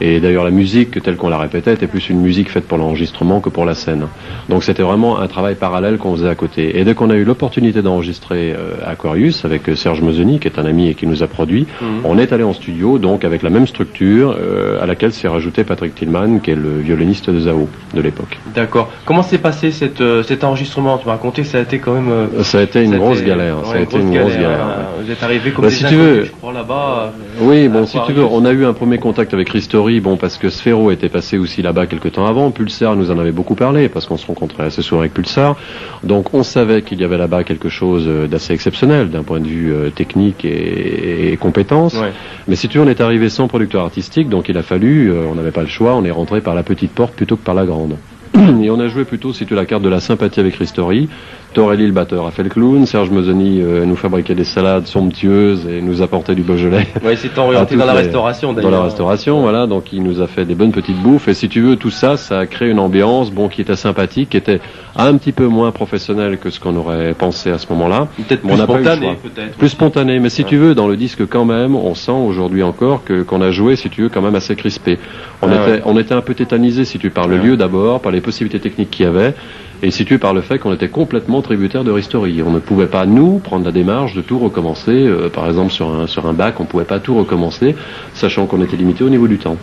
Et 0.00 0.20
d'ailleurs, 0.20 0.44
la 0.44 0.50
musique 0.50 1.02
telle 1.02 1.16
qu'on 1.16 1.28
la 1.28 1.38
répétait 1.38 1.72
était 1.74 1.86
plus 1.86 2.10
une 2.10 2.20
musique 2.20 2.50
faite 2.50 2.66
pour 2.68 2.78
l'enregistrement 2.78 3.40
que 3.40 3.48
pour 3.48 3.64
la 3.64 3.74
scène. 3.74 4.06
Donc 4.48 4.62
c'était 4.62 4.82
vraiment 4.82 5.18
un 5.20 5.26
travail 5.26 5.54
parallèle 5.54 5.96
qu'on 5.98 6.14
faisait 6.16 6.28
à 6.28 6.34
côté. 6.34 6.78
Et 6.78 6.84
dès 6.84 6.94
qu'on 6.94 7.10
a 7.10 7.14
eu 7.14 7.24
l'opportunité 7.24 7.80
d'enregistrer 7.82 8.52
euh, 8.52 8.74
Aquarius 8.86 9.44
avec 9.44 9.68
euh, 9.68 9.74
Serge 9.74 10.02
Moseni, 10.02 10.38
qui 10.38 10.48
est 10.48 10.58
un 10.58 10.66
ami 10.66 10.88
et 10.88 10.94
qui 10.94 11.06
nous 11.06 11.22
a 11.22 11.26
produit, 11.26 11.66
Mhm. 11.80 12.00
on 12.04 12.18
est 12.18 12.32
allé 12.32 12.44
en 12.44 12.52
studio, 12.52 12.98
donc 12.98 13.24
avec 13.24 13.42
la 13.42 13.50
même 13.50 13.66
structure 13.66 14.36
euh, 14.38 14.82
à 14.82 14.86
laquelle 14.86 15.12
s'est 15.12 15.28
rajouté 15.28 15.64
Patrick 15.64 15.94
Tillman, 15.94 16.38
qui 16.40 16.50
est 16.50 16.54
le 16.56 16.78
violoniste 16.80 17.30
de 17.30 17.40
Zao 17.40 17.68
de 17.94 18.00
l'époque. 18.00 18.38
D'accord. 18.54 18.90
Comment 19.04 19.22
s'est 19.22 19.38
passé 19.38 19.70
cette, 19.70 20.00
euh, 20.00 20.22
cet 20.22 20.44
enregistrement? 20.44 20.98
Tu 20.98 21.06
m'as 21.06 21.12
raconté 21.12 21.42
que 21.42 21.48
ça 21.48 21.58
a 21.58 21.62
été 21.62 21.78
quand 21.78 21.94
même. 21.94 22.10
Ça 22.42 22.58
a 22.58 22.62
été 22.62 22.82
une 22.84 22.96
grosse 22.98 23.22
galère. 23.22 23.58
ouais, 23.58 23.64
ça 23.64 23.78
a 23.78 23.80
été 23.80 23.96
une 23.98 24.16
grosse 24.18 24.34
galère. 24.34 24.60
hein. 24.60 24.82
Vous 25.04 25.10
êtes 25.10 25.22
arrivé 25.22 25.50
comme 25.52 25.64
Bah, 25.64 25.68
des 25.70 25.74
si 25.76 25.84
tu 25.84 25.94
inconnus, 25.94 26.04
veux- 26.18 26.24
je 26.24 26.32
crois 26.32 26.52
là-bas. 26.52 27.12
Oui, 27.40 27.68
bon, 27.68 27.86
si 27.86 27.98
tu 28.06 28.12
veux, 28.12 28.24
on 28.24 28.44
a 28.44 28.52
eu 28.52 28.64
un 28.64 28.72
premier 28.72 28.98
contact 28.98 29.32
avec 29.34 29.48
Bon, 29.86 30.16
parce 30.16 30.36
que 30.36 30.50
Sphero 30.50 30.90
était 30.90 31.08
passé 31.08 31.38
aussi 31.38 31.62
là-bas 31.62 31.86
quelque 31.86 32.08
temps 32.08 32.26
avant. 32.26 32.50
Pulsar 32.50 32.96
nous 32.96 33.12
en 33.12 33.18
avait 33.18 33.30
beaucoup 33.30 33.54
parlé, 33.54 33.88
parce 33.88 34.06
qu'on 34.06 34.16
se 34.16 34.26
rencontrait 34.26 34.64
assez 34.64 34.82
souvent 34.82 35.00
avec 35.00 35.14
Pulsar. 35.14 35.56
Donc, 36.02 36.34
on 36.34 36.42
savait 36.42 36.82
qu'il 36.82 37.00
y 37.00 37.04
avait 37.04 37.16
là-bas 37.16 37.44
quelque 37.44 37.68
chose 37.68 38.04
euh, 38.08 38.26
d'assez 38.26 38.52
exceptionnel 38.52 39.10
d'un 39.10 39.22
point 39.22 39.38
de 39.38 39.46
vue 39.46 39.72
euh, 39.72 39.90
technique 39.90 40.44
et, 40.44 41.32
et 41.32 41.36
compétence. 41.36 41.94
Ouais. 41.94 42.12
Mais 42.48 42.56
si 42.56 42.68
tu 42.68 42.78
veux, 42.78 42.84
on 42.84 42.88
est 42.88 43.00
arrivé 43.00 43.28
sans 43.28 43.46
producteur 43.46 43.84
artistique, 43.84 44.28
donc 44.28 44.48
il 44.48 44.58
a 44.58 44.62
fallu, 44.62 45.12
euh, 45.12 45.26
on 45.30 45.36
n'avait 45.36 45.52
pas 45.52 45.62
le 45.62 45.68
choix, 45.68 45.94
on 45.94 46.04
est 46.04 46.10
rentré 46.10 46.40
par 46.40 46.56
la 46.56 46.64
petite 46.64 46.90
porte 46.90 47.14
plutôt 47.14 47.36
que 47.36 47.44
par 47.44 47.54
la 47.54 47.64
grande. 47.64 47.96
Et 48.62 48.70
on 48.70 48.80
a 48.80 48.88
joué 48.88 49.04
plutôt, 49.04 49.32
si 49.32 49.46
tu 49.46 49.54
veux, 49.54 49.60
la 49.60 49.66
carte 49.66 49.82
de 49.82 49.88
la 49.88 50.00
sympathie 50.00 50.40
avec 50.40 50.56
Ristori. 50.56 51.08
Torelli, 51.56 51.86
le 51.86 51.92
batteur, 51.92 52.26
a 52.26 52.30
fait 52.30 52.42
le 52.42 52.50
clown. 52.50 52.84
Serge 52.84 53.08
Mosoni 53.08 53.62
euh, 53.62 53.86
nous 53.86 53.96
fabriquait 53.96 54.34
des 54.34 54.44
salades 54.44 54.86
somptueuses 54.86 55.66
et 55.66 55.80
nous 55.80 56.02
apportait 56.02 56.34
du 56.34 56.42
Beaujolais 56.42 56.86
Ouais, 57.02 57.16
c'est 57.16 57.36
orienté 57.38 57.76
dans 57.80 57.86
la 57.86 57.94
restauration 57.94 58.48
dans 58.52 58.56
d'ailleurs. 58.56 58.72
la 58.72 58.82
restauration, 58.82 59.40
voilà. 59.40 59.66
Donc 59.66 59.90
il 59.90 60.02
nous 60.02 60.20
a 60.20 60.26
fait 60.26 60.44
des 60.44 60.54
bonnes 60.54 60.70
petites 60.72 60.98
bouffes. 61.02 61.28
Et 61.28 61.34
si 61.34 61.48
tu 61.48 61.62
veux, 61.62 61.76
tout 61.76 61.88
ça, 61.88 62.18
ça 62.18 62.40
a 62.40 62.46
créé 62.46 62.68
une 62.68 62.78
ambiance, 62.78 63.30
bon, 63.32 63.48
qui 63.48 63.62
était 63.62 63.74
sympathique, 63.74 64.28
qui 64.30 64.36
était 64.36 64.60
un 64.96 65.16
petit 65.16 65.32
peu 65.32 65.46
moins 65.46 65.70
professionnelle 65.72 66.36
que 66.36 66.50
ce 66.50 66.60
qu'on 66.60 66.76
aurait 66.76 67.14
pensé 67.14 67.50
à 67.50 67.56
ce 67.56 67.66
moment-là. 67.70 68.08
Peut-être 68.18 68.42
plus 68.42 68.56
spontané, 68.58 69.16
peut-être. 69.22 69.56
Plus 69.56 69.68
spontané, 69.70 70.18
mais 70.20 70.28
si 70.28 70.44
tu 70.44 70.56
veux, 70.58 70.74
dans 70.74 70.88
le 70.88 70.96
disque 70.98 71.26
quand 71.26 71.46
même, 71.46 71.74
on 71.74 71.94
sent 71.94 72.12
aujourd'hui 72.12 72.62
encore 72.62 73.02
que 73.02 73.22
qu'on 73.22 73.40
a 73.40 73.50
joué, 73.50 73.76
si 73.76 73.88
tu 73.88 74.02
veux, 74.02 74.08
quand 74.10 74.20
même 74.22 74.34
assez 74.34 74.56
crispé. 74.56 74.98
On 75.40 75.48
Ah 75.50 75.54
était, 75.54 75.72
ouais. 75.72 75.82
on 75.86 75.98
était 75.98 76.14
un 76.14 76.20
peu 76.20 76.34
tétanisé, 76.34 76.84
si 76.84 76.98
tu 76.98 77.08
par 77.08 77.28
le 77.28 77.36
Ouais. 77.36 77.42
lieu 77.46 77.56
d'abord, 77.56 78.00
par 78.00 78.12
les 78.12 78.20
possibilités 78.20 78.60
techniques 78.60 78.90
qu'il 78.90 79.06
y 79.06 79.08
avait, 79.08 79.34
et 79.82 79.90
si 79.90 80.04
tu 80.04 80.14
veux, 80.14 80.18
par 80.18 80.34
le 80.34 80.40
fait 80.40 80.58
qu'on 80.58 80.72
était 80.72 80.88
complètement 80.88 81.42
tributaire 81.42 81.84
de 81.84 81.90
Ristori. 81.90 82.42
On 82.42 82.50
ne 82.50 82.58
pouvait 82.58 82.86
pas 82.86 83.06
nous 83.06 83.38
prendre 83.38 83.64
la 83.64 83.72
démarche 83.72 84.14
de 84.14 84.22
tout 84.22 84.38
recommencer. 84.38 84.90
euh, 84.92 85.28
par 85.28 85.46
exemple, 85.46 85.72
sur 85.72 85.88
un 85.94 86.06
sur 86.06 86.26
un 86.26 86.32
bac, 86.32 86.60
on 86.60 86.64
pouvait 86.64 86.84
pas 86.84 86.98
tout 86.98 87.14
recommencer, 87.16 87.74
sachant 88.14 88.46
qu'on 88.46 88.62
était 88.62 88.76
limité 88.76 89.04
au 89.04 89.10
niveau 89.10 89.28
du 89.28 89.38
temps. 89.38 89.56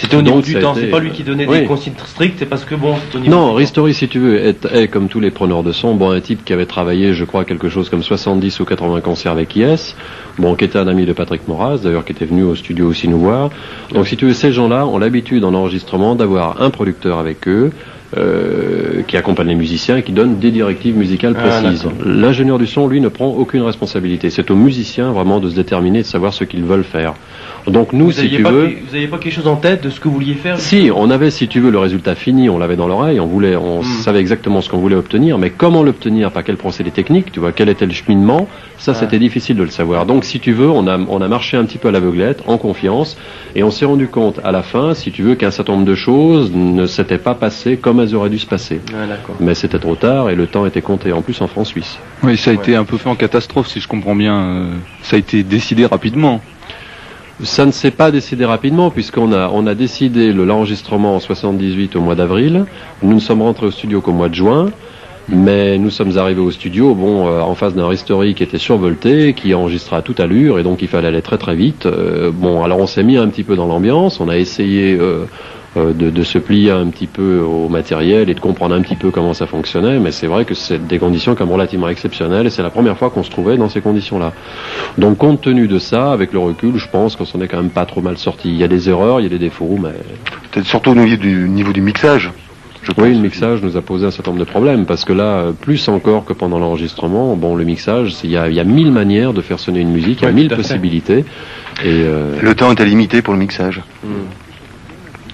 C'était 0.00 0.16
au 0.16 0.22
niveau 0.22 0.36
Donc, 0.36 0.44
du 0.44 0.54
temps, 0.54 0.72
été- 0.74 0.82
c'est 0.82 0.86
pas 0.92 1.00
lui 1.00 1.10
qui 1.10 1.24
donnait 1.24 1.44
Oui. 1.48 1.60
des 1.60 1.64
consignes 1.64 1.94
strictes, 2.06 2.36
c'est 2.38 2.46
parce 2.46 2.64
que 2.64 2.76
bon, 2.76 2.94
au 3.16 3.18
niveau 3.18 3.34
Non. 3.34 3.52
Ristori, 3.54 3.92
si 3.94 4.06
tu 4.06 4.20
veux, 4.20 4.38
est, 4.38 4.64
est, 4.72 4.86
comme 4.86 5.08
tous 5.08 5.18
les 5.18 5.32
preneurs 5.32 5.64
de 5.64 5.72
son, 5.72 5.94
bon, 5.96 6.12
un 6.12 6.20
type 6.20 6.44
qui 6.44 6.52
avait 6.52 6.66
travaillé, 6.66 7.14
je 7.14 7.24
crois, 7.24 7.44
quelque 7.44 7.68
chose 7.68 7.88
comme 7.90 8.04
70 8.04 8.60
ou 8.60 8.64
80 8.64 9.00
concerts 9.00 9.32
avec 9.32 9.56
IS, 9.56 9.96
bon, 10.38 10.54
qui 10.54 10.64
était 10.64 10.78
un 10.78 10.86
ami 10.86 11.04
de 11.04 11.12
Patrick 11.12 11.48
Moraz, 11.48 11.78
d'ailleurs, 11.82 12.04
qui 12.04 12.12
était 12.12 12.26
venu 12.26 12.44
au 12.44 12.54
studio 12.54 12.86
aussi 12.86 13.08
nous 13.08 13.18
voir. 13.18 13.50
Donc, 13.92 14.06
si 14.06 14.16
tu 14.16 14.26
veux, 14.26 14.34
ces 14.34 14.52
gens-là 14.52 14.86
ont 14.86 14.98
l'habitude 14.98 15.42
en 15.44 15.52
enregistrement 15.52 16.14
d'avoir 16.14 16.62
un 16.62 16.70
producteur 16.70 17.18
avec 17.18 17.48
eux, 17.48 17.72
euh, 18.16 19.02
qui 19.06 19.16
accompagne 19.16 19.48
les 19.48 19.54
musiciens 19.54 19.96
et 19.98 20.02
qui 20.02 20.12
donne 20.12 20.38
des 20.38 20.50
directives 20.50 20.96
musicales 20.96 21.34
Ah, 21.38 21.60
précises. 21.60 21.86
L'ingénieur 22.04 22.58
du 22.58 22.66
son, 22.66 22.88
lui, 22.88 23.00
ne 23.00 23.08
prend 23.08 23.26
aucune 23.28 23.62
responsabilité. 23.62 24.30
C'est 24.30 24.50
aux 24.50 24.56
musiciens 24.56 25.12
vraiment 25.12 25.40
de 25.40 25.50
se 25.50 25.54
déterminer, 25.54 26.00
de 26.00 26.06
savoir 26.06 26.32
ce 26.32 26.44
qu'ils 26.44 26.64
veulent 26.64 26.84
faire. 26.84 27.14
Donc 27.66 27.92
nous, 27.92 28.06
Vous 28.06 28.12
si 28.12 28.30
tu 28.30 28.42
pas, 28.42 28.50
veux, 28.50 28.68
vous 28.88 28.94
aviez 28.94 29.08
pas 29.08 29.18
quelque 29.18 29.34
chose 29.34 29.46
en 29.46 29.56
tête 29.56 29.84
de 29.84 29.90
ce 29.90 30.00
que 30.00 30.08
vous 30.08 30.14
vouliez 30.14 30.34
faire 30.34 30.58
si, 30.58 30.90
on 30.94 31.10
avait, 31.10 31.30
si 31.30 31.48
tu 31.48 31.60
veux, 31.60 31.70
le 31.70 31.78
résultat 31.78 32.14
fini, 32.14 32.48
on 32.48 32.58
l'avait 32.58 32.76
dans 32.76 32.88
l'oreille, 32.88 33.20
on 33.20 33.26
voulait, 33.26 33.56
on 33.56 33.80
Mm. 33.80 34.02
savait 34.02 34.20
exactement 34.20 34.62
ce 34.62 34.70
qu'on 34.70 34.78
voulait 34.78 34.96
obtenir, 34.96 35.36
mais 35.36 35.50
comment 35.50 35.82
l'obtenir, 35.82 36.30
par 36.30 36.44
quel 36.44 36.56
procédé 36.56 36.90
technique, 36.90 37.30
tu 37.30 37.40
vois, 37.40 37.52
quel 37.52 37.68
était 37.68 37.84
le 37.86 37.92
cheminement, 37.92 38.48
ça 38.78 38.92
Ah. 38.92 38.94
c'était 38.94 39.18
difficile 39.18 39.56
de 39.56 39.62
le 39.64 39.70
savoir. 39.70 40.06
Donc 40.06 40.24
si 40.24 40.40
tu 40.40 40.52
veux, 40.52 40.70
on 40.70 40.86
a, 40.86 40.96
on 40.98 41.20
a 41.20 41.28
marché 41.28 41.56
un 41.56 41.64
petit 41.64 41.78
peu 41.78 41.88
à 41.88 41.90
l'aveuglette, 41.90 42.42
en 42.46 42.56
confiance, 42.58 43.16
et 43.54 43.62
on 43.62 43.70
s'est 43.70 43.84
rendu 43.84 44.08
compte 44.08 44.40
à 44.44 44.52
la 44.52 44.62
fin, 44.62 44.94
si 44.94 45.10
tu 45.12 45.22
veux, 45.22 45.34
qu'un 45.34 45.50
certain 45.50 45.72
nombre 45.74 45.84
de 45.84 45.94
choses 45.94 46.52
ne 46.54 46.86
s'étaient 46.86 47.18
pas 47.18 47.34
passées 47.34 47.76
comme 47.76 48.00
elles 48.00 48.14
auraient 48.14 48.30
dû 48.30 48.38
se 48.38 48.46
passer. 48.46 48.80
Ah, 48.94 49.06
d'accord. 49.06 49.36
Mais 49.40 49.54
c'était 49.54 49.78
trop 49.78 49.96
tard 49.96 50.30
et 50.30 50.34
le 50.36 50.46
temps 50.46 50.64
était 50.64 50.80
compté, 50.82 51.12
en 51.12 51.22
plus 51.22 51.40
en 51.40 51.48
France-Suisse. 51.48 51.98
Oui, 52.22 52.36
ça 52.36 52.50
a 52.50 52.54
Ouais. 52.54 52.60
été 52.60 52.76
un 52.76 52.84
peu 52.84 52.96
fait 52.96 53.08
en 53.08 53.16
catastrophe, 53.16 53.68
si 53.68 53.80
je 53.80 53.88
comprends 53.88 54.14
bien. 54.16 54.34
euh, 54.38 54.70
ça 55.02 55.16
a 55.16 55.18
été 55.18 55.42
décidé 55.42 55.84
rapidement. 55.86 56.40
Ça 57.44 57.64
ne 57.66 57.70
s'est 57.70 57.92
pas 57.92 58.10
décidé 58.10 58.44
rapidement 58.44 58.90
puisqu'on 58.90 59.32
a, 59.32 59.48
on 59.52 59.66
a 59.68 59.74
décidé 59.76 60.32
le- 60.32 60.44
l'enregistrement 60.44 61.14
en 61.14 61.20
78 61.20 61.94
au 61.94 62.00
mois 62.00 62.16
d'avril. 62.16 62.64
Nous 63.02 63.14
ne 63.14 63.20
sommes 63.20 63.42
rentrés 63.42 63.66
au 63.66 63.70
studio 63.70 64.00
qu'au 64.00 64.10
mois 64.12 64.28
de 64.28 64.34
juin. 64.34 64.70
Mais 65.30 65.76
nous 65.78 65.90
sommes 65.90 66.16
arrivés 66.16 66.40
au 66.40 66.50
studio, 66.50 66.94
bon, 66.94 67.28
euh, 67.28 67.40
en 67.40 67.54
face 67.54 67.74
d'un 67.74 67.86
Ristori 67.86 68.34
qui 68.34 68.42
était 68.42 68.58
survolté, 68.58 69.34
qui 69.34 69.52
enregistrait 69.52 69.96
à 69.96 70.02
toute 70.02 70.20
allure, 70.20 70.58
et 70.58 70.62
donc 70.62 70.80
il 70.80 70.88
fallait 70.88 71.08
aller 71.08 71.22
très 71.22 71.36
très 71.36 71.54
vite. 71.54 71.84
Euh, 71.84 72.30
bon, 72.32 72.62
alors 72.64 72.78
on 72.78 72.86
s'est 72.86 73.02
mis 73.02 73.18
un 73.18 73.28
petit 73.28 73.44
peu 73.44 73.54
dans 73.54 73.66
l'ambiance, 73.66 74.20
on 74.20 74.28
a 74.28 74.38
essayé 74.38 74.96
euh, 74.98 75.26
euh, 75.76 75.92
de, 75.92 76.08
de 76.08 76.22
se 76.22 76.38
plier 76.38 76.70
un 76.70 76.86
petit 76.86 77.06
peu 77.06 77.40
au 77.40 77.68
matériel 77.68 78.30
et 78.30 78.34
de 78.34 78.40
comprendre 78.40 78.74
un 78.74 78.80
petit 78.80 78.96
peu 78.96 79.10
comment 79.10 79.34
ça 79.34 79.46
fonctionnait, 79.46 79.98
mais 79.98 80.12
c'est 80.12 80.26
vrai 80.26 80.46
que 80.46 80.54
c'est 80.54 80.86
des 80.86 80.98
conditions 80.98 81.34
comme 81.34 81.52
relativement 81.52 81.90
exceptionnelles, 81.90 82.46
et 82.46 82.50
c'est 82.50 82.62
la 82.62 82.70
première 82.70 82.96
fois 82.96 83.10
qu'on 83.10 83.22
se 83.22 83.30
trouvait 83.30 83.58
dans 83.58 83.68
ces 83.68 83.82
conditions-là. 83.82 84.32
Donc 84.96 85.18
compte 85.18 85.42
tenu 85.42 85.68
de 85.68 85.78
ça, 85.78 86.10
avec 86.10 86.32
le 86.32 86.38
recul, 86.38 86.78
je 86.78 86.88
pense 86.88 87.16
qu'on 87.16 87.26
s'en 87.26 87.40
est 87.42 87.48
quand 87.48 87.58
même 87.58 87.68
pas 87.68 87.84
trop 87.84 88.00
mal 88.00 88.16
sorti. 88.16 88.48
Il 88.48 88.56
y 88.56 88.64
a 88.64 88.68
des 88.68 88.88
erreurs, 88.88 89.20
il 89.20 89.24
y 89.24 89.26
a 89.26 89.30
des 89.30 89.38
défauts, 89.38 89.76
mais 89.78 89.92
Peut-être 90.50 90.66
surtout 90.66 90.90
au 90.90 90.94
niveau 90.94 91.72
du 91.72 91.80
mixage. 91.82 92.30
Je 92.88 92.92
pense. 92.94 93.04
oui, 93.04 93.12
le 93.14 93.20
mixage 93.20 93.62
nous 93.62 93.76
a 93.76 93.82
posé 93.82 94.06
un 94.06 94.10
certain 94.10 94.30
nombre 94.30 94.44
de 94.44 94.48
problèmes 94.50 94.86
parce 94.86 95.04
que 95.04 95.12
là, 95.12 95.22
euh, 95.24 95.52
plus 95.52 95.88
encore 95.88 96.24
que 96.24 96.32
pendant 96.32 96.58
l'enregistrement, 96.58 97.36
bon, 97.36 97.54
le 97.54 97.64
mixage, 97.64 98.14
c'est- 98.14 98.26
il 98.26 98.32
y 98.32 98.36
a, 98.36 98.48
il 98.48 98.54
y 98.54 98.60
a 98.60 98.64
mille 98.64 98.90
manières 98.90 99.32
de 99.34 99.42
faire 99.42 99.58
sonner 99.60 99.80
une 99.80 99.90
musique, 99.90 100.20
il 100.22 100.24
y 100.24 100.28
a 100.28 100.32
mille 100.32 100.48
possibilités. 100.48 101.18
Et 101.84 101.86
euh, 101.86 102.38
Le 102.40 102.54
temps 102.54 102.72
était 102.72 102.86
limité 102.86 103.20
pour 103.22 103.34
le 103.34 103.40
mixage. 103.40 103.82
Hmm. 104.02 104.08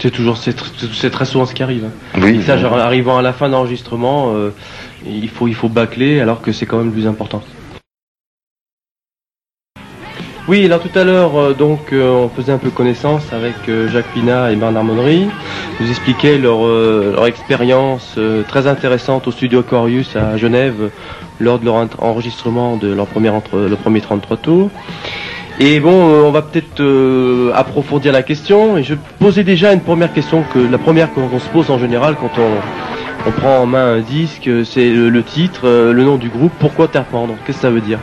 C'est 0.01 0.11
toujours, 0.11 0.37
c'est 0.37 0.59
tr- 0.59 0.93
c'est 0.93 1.11
très 1.11 1.25
souvent 1.25 1.47
ce 1.47 1.55
qui 1.55 1.63
arrive. 1.63 1.85
hein. 1.87 2.19
Oui. 2.21 2.43
Ça, 2.43 2.59
genre, 2.59 2.77
arrivant 2.77 3.17
à 3.17 3.23
la 3.23 3.33
fin 3.33 3.49
d'enregistrement, 3.49 4.33
euh, 4.35 4.51
il 5.07 5.29
faut, 5.29 5.47
il 5.47 5.55
faut 5.55 5.69
bâcler 5.69 6.21
alors 6.21 6.43
que 6.43 6.51
c'est 6.51 6.67
quand 6.67 6.79
même 6.79 6.87
le 6.89 6.93
plus 6.93 7.07
important. 7.07 7.43
Oui, 10.47 10.67
alors 10.67 10.81
tout 10.81 10.91
à 10.95 11.05
l'heure, 11.05 11.37
euh, 11.41 11.55
donc, 11.55 11.91
euh, 11.95 12.11
on 12.11 12.29
faisait 12.29 12.53
un 12.53 12.59
peu 12.59 12.69
connaissance 12.71 13.33
avec 13.33 13.67
euh, 13.71 13.89
Jacques 13.89 14.11
Pina 14.11 14.53
et 14.53 14.57
Bernard 14.57 14.85
Monnery. 14.85 15.31
Ils 15.81 15.87
nous 15.87 15.91
expliquaient 15.91 16.37
leur, 16.37 17.27
expérience 17.27 18.19
très 18.47 18.67
intéressante 18.67 19.27
au 19.27 19.31
studio 19.31 19.63
Corius 19.63 20.17
à 20.17 20.37
Genève 20.37 20.91
lors 21.41 21.59
de 21.59 21.65
leur 21.65 21.77
ent- 21.77 21.89
enregistrement 21.99 22.77
de 22.77 22.93
leur 22.93 23.07
premier, 23.07 23.31
entre, 23.31 23.59
le 23.59 23.77
premier 23.77 24.03
33 24.03 24.37
tours. 24.37 24.71
Et 25.59 25.81
bon, 25.81 25.91
on 26.27 26.31
va 26.31 26.43
peut-être 26.43 26.83
approfondir 27.55 28.13
la 28.13 28.23
question. 28.23 28.77
Et 28.77 28.83
je 28.83 28.95
posais 29.19 29.45
déjà 29.45 29.73
une 29.73 29.81
première 29.81 30.13
question, 30.13 30.43
que 30.53 30.59
la 30.59 30.79
première 30.79 31.11
qu'on 31.15 31.39
se 31.39 31.49
pose 31.49 31.71
en 31.71 31.79
général 31.79 32.17
quand 32.21 32.33
on, 32.39 33.31
prend 33.31 33.61
en 33.63 33.67
main 33.67 33.95
un 33.95 34.01
disque, 34.01 34.51
c'est 34.67 34.91
le, 34.91 35.23
titre, 35.23 35.67
le 35.67 36.05
nom 36.05 36.17
du 36.17 36.29
groupe. 36.29 36.53
Pourquoi 36.59 36.89
Terre 36.89 37.07
Qu'est-ce 37.47 37.57
que 37.57 37.63
ça 37.63 37.71
veut 37.71 37.81
dire? 37.81 37.99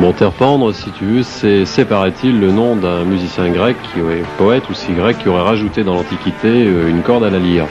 Bon, 0.00 0.14
Terre 0.14 0.32
Pendre, 0.32 0.72
si 0.72 0.90
tu 0.92 1.04
veux, 1.04 1.22
c'est, 1.22 1.84
paraît-il 1.84 2.40
le 2.40 2.50
nom 2.50 2.74
d'un 2.74 3.04
musicien 3.04 3.50
grec, 3.50 3.76
qui 3.82 3.98
est 3.98 4.22
poète 4.38 4.64
aussi 4.70 4.94
grec, 4.94 5.18
qui 5.18 5.28
aurait 5.28 5.42
rajouté 5.42 5.84
dans 5.84 5.94
l'Antiquité 5.94 6.48
euh, 6.48 6.88
une 6.88 7.02
corde 7.02 7.22
à 7.22 7.28
la 7.28 7.38
lyre? 7.38 7.66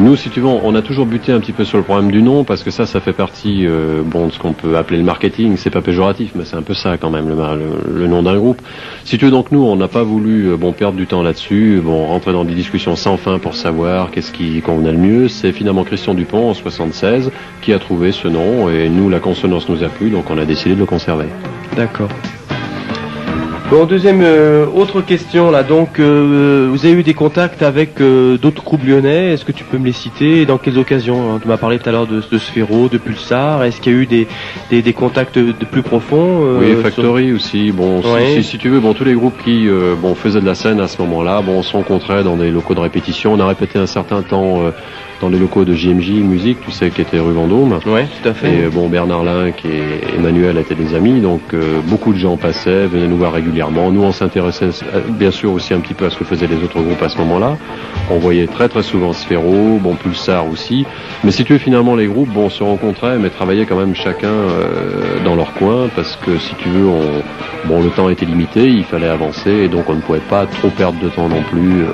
Nous, 0.00 0.14
si 0.14 0.30
tu 0.30 0.38
veux, 0.40 0.46
on 0.46 0.76
a 0.76 0.82
toujours 0.82 1.06
buté 1.06 1.32
un 1.32 1.40
petit 1.40 1.50
peu 1.52 1.64
sur 1.64 1.76
le 1.76 1.82
problème 1.82 2.12
du 2.12 2.22
nom, 2.22 2.44
parce 2.44 2.62
que 2.62 2.70
ça, 2.70 2.86
ça 2.86 3.00
fait 3.00 3.12
partie 3.12 3.66
euh, 3.66 4.02
bon, 4.04 4.28
de 4.28 4.32
ce 4.32 4.38
qu'on 4.38 4.52
peut 4.52 4.76
appeler 4.76 4.98
le 4.98 5.04
marketing. 5.04 5.56
C'est 5.56 5.70
pas 5.70 5.80
péjoratif, 5.80 6.30
mais 6.36 6.44
c'est 6.44 6.54
un 6.54 6.62
peu 6.62 6.72
ça 6.74 6.96
quand 6.98 7.10
même, 7.10 7.28
le, 7.28 7.98
le 7.98 8.06
nom 8.06 8.22
d'un 8.22 8.36
groupe. 8.36 8.62
Si 9.04 9.18
tu 9.18 9.24
veux, 9.24 9.32
donc 9.32 9.50
nous, 9.50 9.64
on 9.64 9.74
n'a 9.74 9.88
pas 9.88 10.04
voulu 10.04 10.50
euh, 10.52 10.56
bon, 10.56 10.70
perdre 10.72 10.96
du 10.96 11.08
temps 11.08 11.22
là-dessus, 11.22 11.80
bon, 11.82 12.06
rentrer 12.06 12.32
dans 12.32 12.44
des 12.44 12.54
discussions 12.54 12.94
sans 12.94 13.16
fin 13.16 13.40
pour 13.40 13.56
savoir 13.56 14.12
qu'est-ce 14.12 14.30
qui 14.30 14.62
convenait 14.62 14.92
le 14.92 14.98
mieux. 14.98 15.28
C'est 15.28 15.50
finalement 15.50 15.82
Christian 15.82 16.14
Dupont, 16.14 16.50
en 16.50 16.54
76, 16.54 17.32
qui 17.60 17.72
a 17.72 17.80
trouvé 17.80 18.12
ce 18.12 18.28
nom, 18.28 18.70
et 18.70 18.88
nous, 18.88 19.08
la 19.08 19.18
consonance 19.18 19.68
nous 19.68 19.82
a 19.82 19.88
plu, 19.88 20.10
donc 20.10 20.30
on 20.30 20.38
a 20.38 20.44
décidé 20.44 20.76
de 20.76 20.80
le 20.80 20.86
conserver. 20.86 21.26
D'accord. 21.74 22.10
Bon, 23.70 23.84
deuxième, 23.84 24.22
euh, 24.22 24.64
autre 24.74 25.02
question 25.02 25.50
là. 25.50 25.62
Donc, 25.62 25.98
euh, 26.00 26.68
vous 26.70 26.86
avez 26.86 26.94
eu 26.94 27.02
des 27.02 27.12
contacts 27.12 27.62
avec 27.62 28.00
euh, 28.00 28.38
d'autres 28.38 28.64
groupes 28.64 28.82
lyonnais. 28.82 29.32
Est-ce 29.34 29.44
que 29.44 29.52
tu 29.52 29.62
peux 29.62 29.76
me 29.76 29.84
les 29.84 29.92
citer? 29.92 30.40
Et 30.40 30.46
dans 30.46 30.56
quelles 30.56 30.78
occasions 30.78 31.34
hein? 31.34 31.38
Tu 31.42 31.46
m'as 31.48 31.58
parlé 31.58 31.78
tout 31.78 31.86
à 31.86 31.92
l'heure 31.92 32.06
de, 32.06 32.22
de 32.32 32.38
Sphero, 32.38 32.88
de 32.88 32.96
Pulsar. 32.96 33.62
Est-ce 33.64 33.82
qu'il 33.82 33.92
y 33.92 33.96
a 33.96 33.98
eu 33.98 34.06
des, 34.06 34.26
des, 34.70 34.80
des 34.80 34.92
contacts 34.94 35.36
de 35.38 35.52
plus 35.70 35.82
profonds 35.82 36.40
euh, 36.46 36.58
Oui, 36.60 36.70
sur- 36.72 36.80
Factory 36.80 37.30
aussi. 37.32 37.70
Bon, 37.70 38.00
si- 38.00 38.08
Ouais. 38.08 38.34
si, 38.36 38.42
si 38.42 38.56
tu 38.56 38.70
veux, 38.70 38.80
bon, 38.80 38.94
tous 38.94 39.04
les 39.04 39.12
groupes 39.12 39.36
qui 39.44 39.68
euh, 39.68 39.94
bon 40.00 40.14
faisaient 40.14 40.40
de 40.40 40.46
la 40.46 40.54
scène 40.54 40.80
à 40.80 40.88
ce 40.88 41.02
moment-là, 41.02 41.42
bon, 41.42 41.58
on 41.58 41.62
se 41.62 41.72
rencontrait 41.76 42.24
dans 42.24 42.36
des 42.36 42.50
locaux 42.50 42.74
de 42.74 42.80
répétition. 42.80 43.34
On 43.34 43.40
a 43.40 43.46
répété 43.46 43.78
un 43.78 43.86
certain 43.86 44.22
temps 44.22 44.62
euh, 44.62 44.70
dans 45.20 45.28
les 45.28 45.38
locaux 45.38 45.64
de 45.64 45.74
JMJ 45.74 46.10
Musique, 46.22 46.58
tu 46.60 46.70
sais, 46.70 46.90
qui 46.90 47.00
était 47.00 47.18
rue 47.18 47.32
Vendôme. 47.32 47.78
Ouais, 47.86 48.06
tout 48.22 48.28
à 48.28 48.34
fait. 48.34 48.48
Et 48.52 48.64
euh, 48.64 48.70
bon, 48.70 48.88
Bernard 48.88 49.24
Linck 49.24 49.64
et 49.64 50.16
Emmanuel 50.16 50.58
étaient 50.58 50.74
des 50.74 50.94
amis, 50.94 51.20
donc 51.20 51.40
euh, 51.54 51.80
beaucoup 51.84 52.12
de 52.12 52.18
gens 52.18 52.36
passaient, 52.36 52.86
venaient 52.86 53.08
nous 53.08 53.16
voir 53.16 53.32
régulièrement. 53.32 53.90
Nous, 53.90 54.02
on 54.02 54.12
s'intéressait 54.12 54.70
euh, 54.94 55.00
bien 55.08 55.30
sûr 55.30 55.52
aussi 55.52 55.74
un 55.74 55.80
petit 55.80 55.94
peu 55.94 56.06
à 56.06 56.10
ce 56.10 56.16
que 56.16 56.24
faisaient 56.24 56.46
les 56.46 56.62
autres 56.62 56.80
groupes 56.80 57.02
à 57.02 57.08
ce 57.08 57.18
moment-là. 57.18 57.56
On 58.10 58.18
voyait 58.18 58.46
très 58.46 58.68
très 58.68 58.82
souvent 58.82 59.12
Sphero, 59.12 59.78
bon 59.80 59.94
Pulsar 59.94 60.46
aussi. 60.48 60.86
Mais 61.24 61.30
si 61.30 61.44
tu 61.44 61.52
veux, 61.54 61.58
finalement, 61.58 61.96
les 61.96 62.06
groupes, 62.06 62.30
bon, 62.30 62.48
se 62.48 62.62
rencontraient, 62.62 63.18
mais 63.18 63.30
travaillaient 63.30 63.66
quand 63.66 63.78
même 63.78 63.94
chacun 63.94 64.28
euh, 64.28 65.22
dans 65.24 65.34
leur 65.34 65.52
coin, 65.54 65.88
parce 65.94 66.16
que 66.16 66.38
si 66.38 66.54
tu 66.56 66.68
veux, 66.68 66.86
on, 66.86 67.22
bon, 67.68 67.82
le 67.82 67.90
temps 67.90 68.08
était 68.08 68.26
limité, 68.26 68.68
il 68.68 68.84
fallait 68.84 69.08
avancer, 69.08 69.50
et 69.50 69.68
donc 69.68 69.88
on 69.90 69.94
ne 69.94 70.00
pouvait 70.00 70.20
pas 70.20 70.46
trop 70.46 70.68
perdre 70.70 70.98
de 71.02 71.08
temps 71.08 71.28
non 71.28 71.42
plus. 71.50 71.82
euh, 71.82 71.86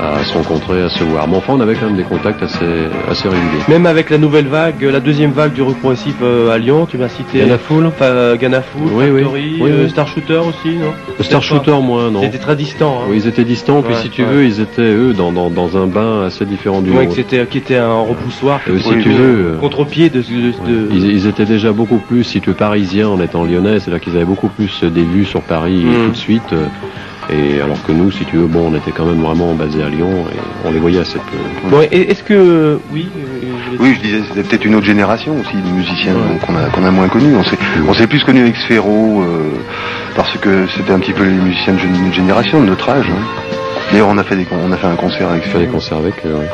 à 0.00 0.22
se 0.24 0.32
rencontrer, 0.34 0.82
à 0.82 0.88
se 0.88 1.04
voir. 1.04 1.28
Mais 1.28 1.36
enfin, 1.36 1.54
on 1.56 1.60
avait 1.60 1.74
quand 1.74 1.86
même 1.86 1.96
des 1.96 2.02
contacts 2.04 2.42
assez, 2.42 2.64
assez 3.08 3.28
réguliers. 3.28 3.62
Même 3.68 3.86
avec 3.86 4.10
la 4.10 4.18
nouvelle 4.18 4.46
vague, 4.48 4.82
la 4.82 5.00
deuxième 5.00 5.30
vague 5.32 5.52
du 5.52 5.62
rock 5.62 5.78
progressif 5.78 6.16
euh, 6.22 6.50
à 6.50 6.58
Lyon, 6.58 6.86
tu 6.86 6.98
m'as 6.98 7.08
cité. 7.08 7.38
Ganafoul 7.38 7.86
Enfin, 7.86 8.04
euh, 8.06 8.36
Ganafoul, 8.36 8.88
Oui. 8.92 9.04
Factory, 9.12 9.56
Oui, 9.60 9.70
euh, 9.70 9.84
oui. 9.84 9.90
Star 9.90 10.08
Shooter 10.08 10.38
aussi, 10.38 10.76
non 10.76 10.92
Star 11.20 11.42
Shooter, 11.42 11.76
moins, 11.82 12.10
non. 12.10 12.22
C'était 12.22 12.38
très 12.38 12.56
distant. 12.56 13.00
Hein. 13.02 13.06
Oui, 13.10 13.20
ils 13.22 13.28
étaient 13.28 13.44
distants, 13.44 13.82
puis 13.82 13.94
si 13.96 14.10
tu 14.10 14.22
ouais. 14.22 14.28
veux, 14.28 14.44
ils 14.44 14.60
étaient, 14.60 14.82
eux, 14.82 15.12
dans, 15.12 15.32
dans, 15.32 15.48
dans 15.50 15.76
un 15.76 15.86
bain 15.86 16.22
assez 16.26 16.44
différent 16.44 16.80
du 16.80 16.90
Ouais, 16.90 17.08
c'était, 17.12 17.46
qui 17.46 17.58
était 17.58 17.76
un 17.76 17.92
repoussoir. 18.00 18.62
qui 18.64 18.70
Euh, 18.70 18.78
était 18.78 18.82
si 18.90 18.98
tu 19.00 19.10
veux, 19.10 19.56
Contre-pied 19.60 20.10
de, 20.10 20.20
de, 20.20 20.24
de- 20.24 20.88
ils, 20.92 21.06
ils 21.12 21.26
étaient 21.26 21.44
déjà 21.46 21.72
beaucoup 21.72 21.98
plus, 21.98 22.24
si 22.24 22.40
tu 22.40 22.50
veux, 22.50 22.56
parisiens 22.56 23.08
en 23.08 23.20
étant 23.20 23.44
lyonnais, 23.44 23.78
c'est-à-dire 23.80 24.00
qu'ils 24.00 24.16
avaient 24.16 24.24
beaucoup 24.24 24.48
plus 24.48 24.82
des 24.82 25.02
vues 25.04 25.24
sur 25.24 25.40
Paris 25.42 25.84
Mm. 25.84 26.04
tout 26.06 26.10
de 26.10 26.16
suite. 26.16 26.54
Euh, 27.30 27.56
Et 27.58 27.60
alors 27.60 27.82
que 27.82 27.92
nous, 27.92 28.10
si 28.10 28.24
tu 28.24 28.36
veux, 28.36 28.46
bon, 28.46 28.70
on 28.72 28.74
était 28.76 28.90
quand 28.92 29.04
même 29.06 29.20
vraiment 29.22 29.54
basés 29.54 29.82
à 29.82 29.88
Lyon 29.88 30.24
et 30.32 30.38
on 30.66 30.70
les 30.72 30.78
voyait 30.78 31.00
assez 31.00 31.18
peu. 31.18 31.68
Bon, 31.70 31.80
et- 31.90 32.10
est-ce 32.10 32.22
que 32.22 32.78
oui, 32.92 33.08
euh, 33.16 33.46
je 33.72 33.82
Oui, 33.82 33.94
je 33.96 34.00
disais, 34.00 34.22
c'était 34.28 34.42
peut-être 34.42 34.64
une 34.64 34.74
autre 34.74 34.86
génération 34.86 35.34
aussi 35.40 35.56
de 35.56 35.68
musiciens 35.74 36.14
Ouais. 36.14 36.38
qu'on 36.46 36.54
a, 36.56 36.64
qu'on 36.70 36.84
a 36.84 36.90
moins 36.90 37.08
connus. 37.08 37.34
On 37.36 37.44
s'est, 37.44 37.58
on 37.88 37.94
s'est 37.94 38.06
plus 38.06 38.22
connus 38.24 38.42
avec 38.42 38.56
Sphero 38.56 39.22
euh, 39.22 39.50
parce 40.16 40.36
que 40.38 40.66
c'était 40.76 40.92
un 40.92 40.98
petit 40.98 41.12
peu 41.12 41.24
les 41.24 41.30
musiciens 41.30 41.74
de 41.74 41.78
jeune- 41.78 41.92
notre 42.04 42.14
génération, 42.14 42.60
de 42.60 42.66
notre 42.66 42.88
âge. 42.88 43.06
hein. 43.10 43.42
D'ailleurs, 43.90 44.08
on 44.08 44.16
a 44.18 44.24
fait 44.24 44.36
des, 44.36 44.46
on 44.50 44.72
a 44.72 44.76
fait 44.76 44.86
un 44.86 44.96
concert 44.96 45.28
avec 45.30 45.44
fallait 45.44 45.64
Sphero. 45.66 45.72
conserver 45.78 46.10
que. 46.12 46.28
ouais. 46.28 46.48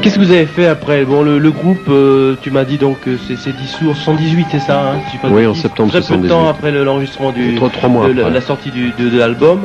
Qu'est-ce 0.00 0.16
que 0.18 0.24
vous 0.24 0.30
avez 0.32 0.46
fait 0.46 0.66
après? 0.66 1.04
Bon, 1.04 1.22
le, 1.22 1.38
le 1.38 1.50
groupe, 1.52 1.86
euh, 1.88 2.34
tu 2.42 2.50
m'as 2.50 2.64
dit 2.64 2.78
donc 2.78 3.00
que 3.00 3.16
c'est, 3.28 3.36
c'est 3.36 3.54
dissous 3.54 3.90
en 3.90 3.94
78, 3.94 4.46
c'est 4.50 4.58
ça 4.58 4.80
hein, 4.80 5.00
si 5.10 5.18
pas 5.18 5.28
Oui, 5.28 5.46
en 5.46 5.54
septembre 5.54 5.90
Très 5.90 5.98
peu 5.98 6.02
de 6.02 6.26
78. 6.26 6.28
temps 6.28 6.48
après 6.48 6.72
le- 6.72 6.82
l'enregistrement 6.82 7.30
du, 7.30 7.54
Trois, 7.56 7.88
mois 7.88 8.08
de 8.08 8.12
la, 8.14 8.22
après. 8.22 8.34
la 8.34 8.40
sortie 8.40 8.70
du, 8.70 8.90
de, 8.98 9.10
de 9.10 9.18
l'album. 9.18 9.60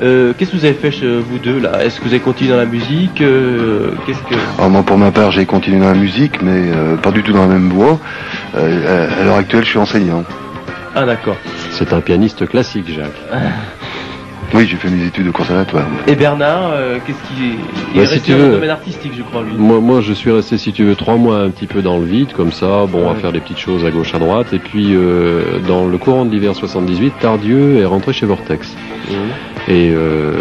Euh, 0.00 0.32
qu'est-ce 0.36 0.52
que 0.52 0.56
vous 0.56 0.64
avez 0.64 0.74
fait 0.74 0.90
chez 0.92 1.18
vous 1.18 1.38
deux 1.38 1.58
là? 1.58 1.84
Est-ce 1.84 1.98
que 1.98 2.04
vous 2.04 2.10
avez 2.10 2.20
continué 2.20 2.50
dans 2.50 2.56
la 2.56 2.66
musique 2.66 3.20
Euh, 3.20 3.90
Qu'est-ce 4.06 4.20
que 4.22 4.34
Alors 4.58 4.70
moi, 4.70 4.82
pour 4.84 4.96
ma 4.96 5.10
part, 5.10 5.30
j'ai 5.32 5.44
continué 5.44 5.80
dans 5.80 5.88
la 5.88 5.94
musique, 5.98 6.40
mais 6.42 6.70
euh, 6.72 6.96
pas 6.96 7.10
du 7.10 7.22
tout 7.22 7.32
dans 7.32 7.42
la 7.42 7.54
même 7.54 7.68
voie. 7.70 7.98
Euh, 8.56 9.20
à 9.20 9.24
l'heure 9.24 9.36
actuelle, 9.36 9.64
je 9.64 9.70
suis 9.70 9.78
enseignant. 9.78 10.24
Ah 10.94 11.04
d'accord. 11.04 11.36
C'est 11.72 11.92
un 11.92 12.00
pianiste 12.00 12.48
classique, 12.48 12.88
Jacques. 12.88 13.20
Oui, 14.54 14.66
j'ai 14.66 14.76
fait 14.76 14.88
mes 14.88 15.04
études 15.06 15.28
au 15.28 15.32
conservatoire. 15.32 15.84
Et 16.06 16.14
Bernard, 16.14 16.70
euh, 16.72 16.98
qu'est-ce 17.06 17.18
qui 17.28 17.56
il 17.94 17.96
Bah, 17.96 18.02
est 18.02 18.06
si 18.06 18.14
resté 18.14 18.32
tu 18.32 18.38
dans 18.38 18.46
le 18.46 18.52
domaine 18.52 18.70
artistique, 18.70 19.12
je 19.16 19.22
crois 19.22 19.42
lui. 19.42 19.52
Moi, 19.56 19.80
moi, 19.80 20.00
je 20.00 20.12
suis 20.14 20.30
resté, 20.30 20.56
si 20.56 20.72
tu 20.72 20.84
veux, 20.84 20.94
trois 20.94 21.16
mois 21.16 21.40
un 21.40 21.50
petit 21.50 21.66
peu 21.66 21.82
dans 21.82 21.98
le 21.98 22.06
vide, 22.06 22.32
comme 22.32 22.52
ça, 22.52 22.86
bon, 22.86 23.10
à 23.10 23.14
faire 23.14 23.32
des 23.32 23.40
petites 23.40 23.58
choses 23.58 23.84
à 23.84 23.90
gauche, 23.90 24.14
à 24.14 24.18
droite. 24.18 24.52
Et 24.52 24.58
puis, 24.58 24.94
euh, 24.94 25.58
dans 25.66 25.86
le 25.86 25.98
courant 25.98 26.24
de 26.24 26.32
l'hiver 26.32 26.54
78, 26.54 27.14
Tardieu 27.20 27.78
est 27.78 27.84
rentré 27.84 28.12
chez 28.12 28.24
Vortex. 28.24 28.74
Et 29.68 29.90
euh, 29.92 30.32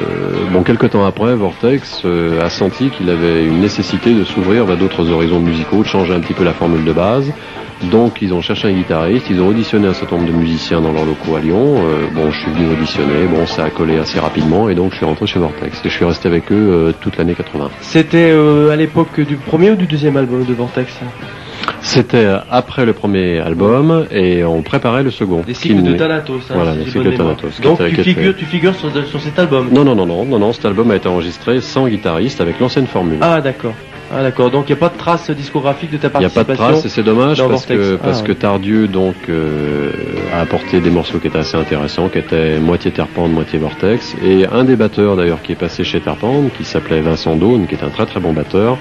bon, 0.53 0.63
quelques 0.63 0.91
temps 0.91 1.05
après, 1.05 1.35
Vortex 1.35 2.03
a 2.41 2.49
senti 2.49 2.89
qu'il 2.89 3.09
avait 3.09 3.45
une 3.45 3.59
nécessité 3.59 4.13
de 4.13 4.23
s'ouvrir 4.23 4.65
vers 4.65 4.77
d'autres 4.77 5.09
horizons 5.11 5.41
musicaux, 5.41 5.83
de 5.83 5.87
changer 5.87 6.13
un 6.13 6.21
petit 6.21 6.33
peu 6.33 6.45
la 6.45 6.53
formule 6.53 6.85
de 6.85 6.93
base. 6.93 7.33
Donc, 7.83 8.21
ils 8.21 8.33
ont 8.33 8.41
cherché 8.41 8.67
un 8.67 8.71
guitariste, 8.73 9.27
ils 9.29 9.39
ont 9.39 9.47
auditionné 9.49 9.87
un 9.87 9.93
certain 9.93 10.17
nombre 10.17 10.27
de 10.27 10.33
musiciens 10.35 10.81
dans 10.81 10.91
leurs 10.91 11.05
locaux 11.05 11.35
à 11.35 11.39
Lyon. 11.39 11.75
Euh, 11.77 12.07
bon, 12.13 12.31
je 12.31 12.39
suis 12.41 12.51
venu 12.51 12.71
auditionner, 12.71 13.27
bon, 13.27 13.45
ça 13.45 13.65
a 13.65 13.69
collé 13.69 13.97
assez 13.99 14.19
rapidement, 14.19 14.67
et 14.67 14.75
donc 14.75 14.91
je 14.91 14.97
suis 14.97 15.05
rentré 15.05 15.27
chez 15.27 15.39
Vortex. 15.39 15.79
Et 15.85 15.89
je 15.89 15.93
suis 15.93 16.05
resté 16.05 16.27
avec 16.27 16.51
eux 16.51 16.55
euh, 16.55 16.91
toute 16.99 17.17
l'année 17.17 17.35
80. 17.35 17.69
C'était 17.81 18.31
euh, 18.31 18.71
à 18.71 18.75
l'époque 18.75 19.19
du 19.21 19.35
premier 19.35 19.71
ou 19.71 19.75
du 19.75 19.85
deuxième 19.85 20.17
album 20.17 20.43
de 20.43 20.53
Vortex? 20.53 20.99
C'était 21.81 22.27
après 22.49 22.85
le 22.85 22.93
premier 22.93 23.39
album, 23.39 24.07
et 24.11 24.43
on 24.43 24.61
préparait 24.63 25.03
le 25.03 25.11
second. 25.11 25.43
Les 25.47 25.53
cycles 25.53 25.83
de 25.83 25.93
Thanatos. 25.93 26.49
Hein, 26.49 26.53
Voilà, 26.55 26.73
si 26.73 26.79
les 26.79 26.85
cycles 26.85 27.11
de. 27.11 27.17
Thanatos, 27.17 27.61
Donc 27.61 27.79
tu 27.89 28.03
figures, 28.03 28.35
tu 28.35 28.45
figures 28.45 28.75
sur, 28.75 28.89
sur 29.05 29.21
cet 29.21 29.37
album? 29.37 29.69
Non, 29.71 29.83
non, 29.83 29.95
non, 29.95 30.05
non, 30.05 30.25
non, 30.25 30.39
non, 30.39 30.53
cet 30.53 30.65
album 30.65 30.89
a 30.91 30.95
été 30.95 31.07
enregistré 31.07 31.61
sans 31.61 31.87
guitariste, 31.87 32.41
avec 32.41 32.59
l'ancienne 32.59 32.87
formule. 32.87 33.19
Ah 33.21 33.39
d'accord. 33.41 33.73
Ah 34.13 34.23
d'accord. 34.23 34.49
Donc 34.51 34.69
il 34.69 34.71
n'y 34.73 34.77
a 34.77 34.79
pas 34.79 34.89
de 34.89 34.97
trace 34.97 35.29
discographique 35.31 35.91
de 35.91 35.97
ta 35.97 36.09
Il 36.15 36.19
n'y 36.19 36.25
a 36.25 36.29
pas 36.29 36.43
participation. 36.45 36.65
de 36.67 36.71
trace 36.73 36.85
et 36.85 36.89
c'est 36.89 37.03
dommage 37.03 37.37
parce 37.37 37.49
Vortex. 37.49 37.67
que 37.81 37.95
Ah, 37.95 38.03
parce 38.05 38.21
que 38.21 38.31
Tardieu 38.31 38.87
donc 38.87 39.15
euh, 39.27 39.91
a 40.33 40.41
apporté 40.41 40.79
des 40.79 40.89
morceaux 40.89 41.19
qui 41.19 41.27
étaient 41.27 41.39
assez 41.39 41.57
intéressants, 41.57 42.07
qui 42.07 42.19
étaient 42.19 42.57
moitié 42.59 42.91
Terpente, 42.91 43.31
moitié 43.31 43.59
Vortex 43.59 44.15
et 44.23 44.45
un 44.47 44.63
des 44.63 44.75
batteurs 44.77 45.17
d'ailleurs 45.17 45.41
qui 45.41 45.51
est 45.51 45.55
passé 45.55 45.83
chez 45.83 45.99
Terpente, 45.99 46.51
qui 46.57 46.63
s'appelait 46.63 47.01
Vincent 47.01 47.35
Daune, 47.35 47.67
qui 47.67 47.75
est 47.75 47.83
un 47.83 47.89
très 47.89 48.05
très 48.05 48.19
bon 48.21 48.31
batteur, 48.33 48.77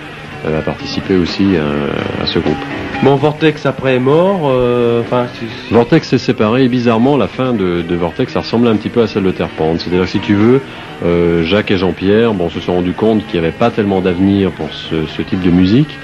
euh, 0.47 0.59
a 0.61 0.62
participé 0.62 1.16
aussi 1.16 1.56
à, 1.56 2.23
à 2.23 2.26
ce 2.26 2.38
groupe. 2.38 2.56
Bon 3.03 3.15
Vortex 3.17 3.67
après 3.67 3.97
est 3.97 4.00
mort. 4.00 4.49
euh, 4.49 5.00
Enfin. 5.03 5.26
Vortex 5.71 6.09
s'est 6.09 6.19
séparé 6.19 6.65
et 6.65 6.69
bizarrement 6.69 7.17
la 7.17 7.29
fin 7.29 7.53
de, 7.53 7.85
Vortex 7.95 8.33
ça 8.33 8.41
ressemblait 8.41 8.71
un 8.71 8.76
petit 8.76 8.88
peu 8.88 9.03
à 9.03 9.07
celle 9.07 9.23
de 9.23 9.31
Terpente. 9.31 9.81
C'est-à-dire 9.81 10.09
si 10.09 10.19
tu 10.19 10.35
veux, 10.35 10.61
euh, 11.05 11.45
Jacques 11.45 11.71
et 11.71 11.76
Jean-Pierre 11.76 12.35
bon, 12.35 12.50
se 12.50 12.59
sont 12.61 12.75
rendus 12.75 12.95
compte 12.95 13.25
qu'il 13.26 13.38
n'y 13.41 13.47
avait 13.47 13.57
pas 13.57 13.71
tellement 13.71 14.00
d'avenir 14.00 14.50
pour 14.50 14.69
ce 14.73 15.23
type 15.23 15.43
de 15.43 15.50
musique. 15.50 15.97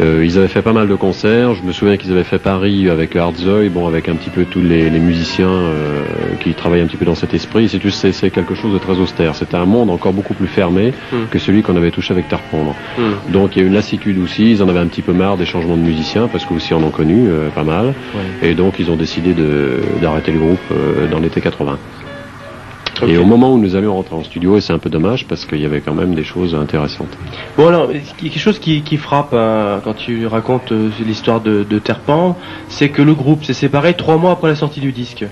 Euh, 0.00 0.24
ils 0.24 0.38
avaient 0.38 0.48
fait 0.48 0.62
pas 0.62 0.72
mal 0.72 0.88
de 0.88 0.94
concerts. 0.94 1.54
Je 1.54 1.62
me 1.62 1.72
souviens 1.72 1.96
qu'ils 1.96 2.10
avaient 2.12 2.24
fait 2.24 2.38
Paris 2.38 2.88
avec 2.90 3.14
Hardzoy, 3.14 3.68
bon, 3.68 3.86
avec 3.86 4.08
un 4.08 4.16
petit 4.16 4.30
peu 4.30 4.44
tous 4.44 4.60
les, 4.60 4.90
les 4.90 4.98
musiciens 4.98 5.48
euh, 5.48 6.02
qui 6.42 6.52
travaillent 6.54 6.80
un 6.80 6.86
petit 6.86 6.96
peu 6.96 7.04
dans 7.04 7.14
cet 7.14 7.32
esprit. 7.34 7.68
C'est 7.68 7.80
juste, 7.80 8.00
c'est- 8.00 8.12
c'est 8.12 8.30
quelque 8.30 8.54
chose 8.54 8.72
de 8.72 8.78
très 8.78 8.98
austère. 8.98 9.34
C'était 9.36 9.56
un 9.56 9.66
monde 9.66 9.90
encore 9.90 10.12
beaucoup 10.12 10.34
plus 10.34 10.48
fermé 10.48 10.92
Mm. 11.12 11.16
que 11.30 11.38
celui 11.38 11.62
qu'on 11.62 11.76
avait 11.76 11.90
touché 11.92 12.12
avec 12.12 12.28
Tarpondre. 12.28 12.74
Hmm. 12.98 13.32
Donc 13.32 13.54
il 13.54 13.60
y 13.60 13.62
a 13.62 13.64
eu 13.64 13.68
une 13.68 13.74
lassitude 13.74 14.18
aussi. 14.18 14.50
Ils 14.50 14.62
en 14.62 14.68
avaient 14.68 14.80
un 14.80 14.86
petit 14.88 15.02
peu 15.02 15.12
marre 15.12 15.36
des 15.36 15.46
changements 15.46 15.76
de 15.76 15.82
musiciens 15.82 16.26
parce 16.28 16.44
que 16.44 16.54
aussi 16.54 16.74
en 16.74 16.82
ont 16.82 16.90
connu 16.90 17.28
euh, 17.28 17.48
pas 17.50 17.64
mal. 17.64 17.86
Ouais. 18.14 18.48
Et 18.50 18.54
donc 18.54 18.78
ils 18.80 18.90
ont 18.90 18.96
décidé 18.96 19.32
de- 19.32 19.80
d'arrêter 20.02 20.32
le 20.32 20.38
groupe 20.40 20.58
euh, 20.72 21.06
dans 21.10 21.20
l'été 21.20 21.40
80. 21.40 21.78
Et 23.02 23.16
au 23.18 23.24
moment 23.24 23.52
où 23.52 23.58
nous 23.58 23.74
allions 23.76 23.94
rentrer 23.94 24.14
en 24.14 24.24
studio, 24.24 24.56
et 24.56 24.60
c'est 24.60 24.72
un 24.72 24.78
peu 24.78 24.90
dommage 24.90 25.26
parce 25.26 25.44
qu'il 25.44 25.60
y 25.60 25.66
avait 25.66 25.80
quand 25.80 25.94
même 25.94 26.14
des 26.14 26.24
choses 26.24 26.54
intéressantes. 26.54 27.08
Bon 27.56 27.68
alors, 27.68 27.90
quelque 28.16 28.38
chose 28.38 28.58
qui, 28.58 28.82
qui 28.82 28.96
frappe 28.96 29.34
hein, 29.34 29.80
quand 29.82 29.94
tu 29.94 30.26
racontes 30.26 30.72
euh, 30.72 30.90
l'histoire 31.04 31.40
de, 31.40 31.64
de 31.64 31.78
Terpan, 31.78 32.36
c'est 32.68 32.90
que 32.90 33.02
le 33.02 33.14
groupe 33.14 33.44
s'est 33.44 33.52
séparé 33.52 33.94
trois 33.94 34.16
mois 34.16 34.32
après 34.32 34.48
la 34.48 34.56
sortie 34.56 34.80
du 34.80 34.92
disque. 34.92 35.24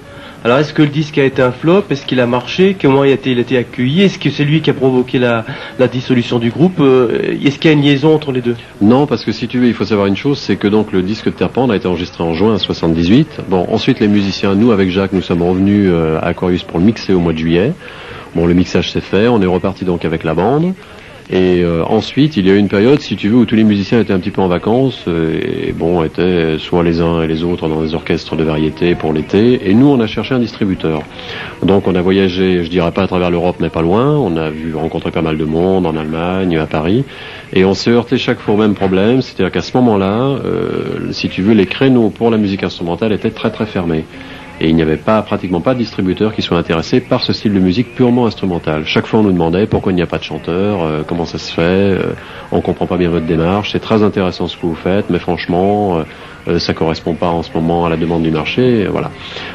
Alors 0.44 0.58
est-ce 0.58 0.74
que 0.74 0.82
le 0.82 0.88
disque 0.88 1.18
a 1.18 1.24
été 1.24 1.40
un 1.40 1.52
flop? 1.52 1.84
Est-ce 1.90 2.04
qu'il 2.04 2.18
a 2.18 2.26
marché? 2.26 2.76
Comment 2.80 3.04
il 3.04 3.10
a 3.12 3.14
été, 3.14 3.56
accueilli? 3.56 4.02
Est-ce 4.02 4.18
que 4.18 4.28
c'est 4.28 4.42
lui 4.44 4.60
qui 4.60 4.70
a 4.70 4.74
provoqué 4.74 5.20
la, 5.20 5.44
la 5.78 5.86
dissolution 5.86 6.40
du 6.40 6.50
groupe? 6.50 6.80
Euh, 6.80 7.36
Est-ce 7.44 7.60
qu'il 7.60 7.70
y 7.70 7.74
a 7.74 7.76
une 7.76 7.82
liaison 7.82 8.12
entre 8.12 8.32
les 8.32 8.40
deux? 8.40 8.56
Non, 8.80 9.06
parce 9.06 9.24
que 9.24 9.30
si 9.30 9.46
tu 9.46 9.60
veux, 9.60 9.68
il 9.68 9.74
faut 9.74 9.84
savoir 9.84 10.08
une 10.08 10.16
chose, 10.16 10.38
c'est 10.38 10.56
que 10.56 10.66
donc 10.66 10.90
le 10.90 11.02
disque 11.02 11.26
de 11.26 11.30
Terpendre 11.30 11.72
a 11.72 11.76
été 11.76 11.86
enregistré 11.86 12.24
en 12.24 12.34
juin 12.34 12.58
78. 12.58 13.42
Bon, 13.48 13.66
ensuite 13.70 14.00
les 14.00 14.08
musiciens, 14.08 14.56
nous 14.56 14.72
avec 14.72 14.90
Jacques, 14.90 15.12
nous 15.12 15.22
sommes 15.22 15.42
revenus 15.42 15.88
euh, 15.88 16.18
à 16.20 16.26
Aquarius 16.26 16.64
pour 16.64 16.80
le 16.80 16.86
mixer 16.86 17.12
au 17.14 17.20
mois 17.20 17.32
de 17.32 17.38
juillet. 17.38 17.72
Bon, 18.34 18.46
le 18.46 18.54
mixage 18.54 18.90
s'est 18.90 19.00
fait, 19.00 19.28
on 19.28 19.40
est 19.42 19.46
reparti 19.46 19.84
donc 19.84 20.04
avec 20.04 20.24
la 20.24 20.34
bande. 20.34 20.74
Et 21.30 21.62
euh, 21.62 21.84
ensuite, 21.84 22.36
il 22.36 22.46
y 22.46 22.50
a 22.50 22.54
eu 22.54 22.58
une 22.58 22.68
période, 22.68 23.00
si 23.00 23.16
tu 23.16 23.28
veux, 23.28 23.36
où 23.36 23.44
tous 23.44 23.54
les 23.54 23.64
musiciens 23.64 24.00
étaient 24.00 24.12
un 24.12 24.18
petit 24.18 24.30
peu 24.30 24.42
en 24.42 24.48
vacances 24.48 25.04
euh, 25.08 25.40
et 25.40 25.72
bon, 25.72 26.02
étaient 26.02 26.58
soit 26.58 26.82
les 26.82 27.00
uns 27.00 27.22
et 27.22 27.26
les 27.26 27.44
autres 27.44 27.68
dans 27.68 27.82
des 27.82 27.94
orchestres 27.94 28.36
de 28.36 28.44
variété 28.44 28.94
pour 28.94 29.12
l'été. 29.12 29.68
Et 29.68 29.74
nous, 29.74 29.86
on 29.86 30.00
a 30.00 30.06
cherché 30.06 30.34
un 30.34 30.40
distributeur. 30.40 31.02
Donc, 31.62 31.86
on 31.86 31.94
a 31.94 32.02
voyagé, 32.02 32.64
je 32.64 32.70
dirais 32.70 32.92
pas 32.92 33.04
à 33.04 33.06
travers 33.06 33.30
l'Europe, 33.30 33.56
mais 33.60 33.70
pas 33.70 33.82
loin. 33.82 34.16
On 34.16 34.36
a 34.36 34.50
vu 34.50 34.74
rencontrer 34.74 35.10
pas 35.10 35.22
mal 35.22 35.38
de 35.38 35.44
monde 35.44 35.86
en 35.86 35.96
Allemagne, 35.96 36.58
à 36.58 36.66
Paris, 36.66 37.04
et 37.52 37.64
on 37.64 37.74
s'est 37.74 37.90
heurté 37.90 38.18
chaque 38.18 38.40
fois 38.40 38.54
au 38.54 38.58
même 38.58 38.74
problème, 38.74 39.22
c'est-à-dire 39.22 39.52
qu'à 39.52 39.60
ce 39.60 39.76
moment-là, 39.76 40.38
euh, 40.44 41.12
si 41.12 41.28
tu 41.28 41.42
veux, 41.42 41.54
les 41.54 41.66
créneaux 41.66 42.10
pour 42.10 42.30
la 42.30 42.36
musique 42.36 42.62
instrumentale 42.62 43.12
étaient 43.12 43.30
très 43.30 43.50
très 43.50 43.66
fermés. 43.66 44.04
Et 44.62 44.68
il 44.68 44.76
n'y 44.76 44.82
avait 44.82 44.96
pas, 44.96 45.20
pratiquement 45.22 45.60
pas 45.60 45.74
de 45.74 45.80
distributeur 45.80 46.32
qui 46.32 46.40
soit 46.40 46.56
intéressé 46.56 47.00
par 47.00 47.24
ce 47.24 47.32
style 47.32 47.52
de 47.52 47.58
musique 47.58 47.96
purement 47.96 48.26
instrumental. 48.26 48.84
Chaque 48.86 49.06
fois, 49.06 49.18
on 49.18 49.24
nous 49.24 49.32
demandait 49.32 49.66
pourquoi 49.66 49.90
il 49.90 49.96
n'y 49.96 50.02
a 50.02 50.06
pas 50.06 50.18
de 50.18 50.22
chanteur, 50.22 50.84
euh, 50.84 51.02
comment 51.04 51.24
ça 51.24 51.38
se 51.38 51.52
fait, 51.52 51.60
euh, 51.62 52.12
on 52.52 52.60
comprend 52.60 52.86
pas 52.86 52.96
bien 52.96 53.10
votre 53.10 53.26
démarche, 53.26 53.72
c'est 53.72 53.80
très 53.80 54.04
intéressant 54.04 54.46
ce 54.46 54.56
que 54.56 54.64
vous 54.64 54.76
faites, 54.76 55.10
mais 55.10 55.18
franchement, 55.18 56.04
euh, 56.48 56.58
ça 56.58 56.74
correspond 56.74 57.14
pas 57.14 57.28
en 57.28 57.42
ce 57.42 57.50
moment 57.54 57.86
à 57.86 57.88
la 57.90 57.96
demande 57.96 58.22
du 58.22 58.30
marché, 58.30 58.86
voilà. 58.90 59.10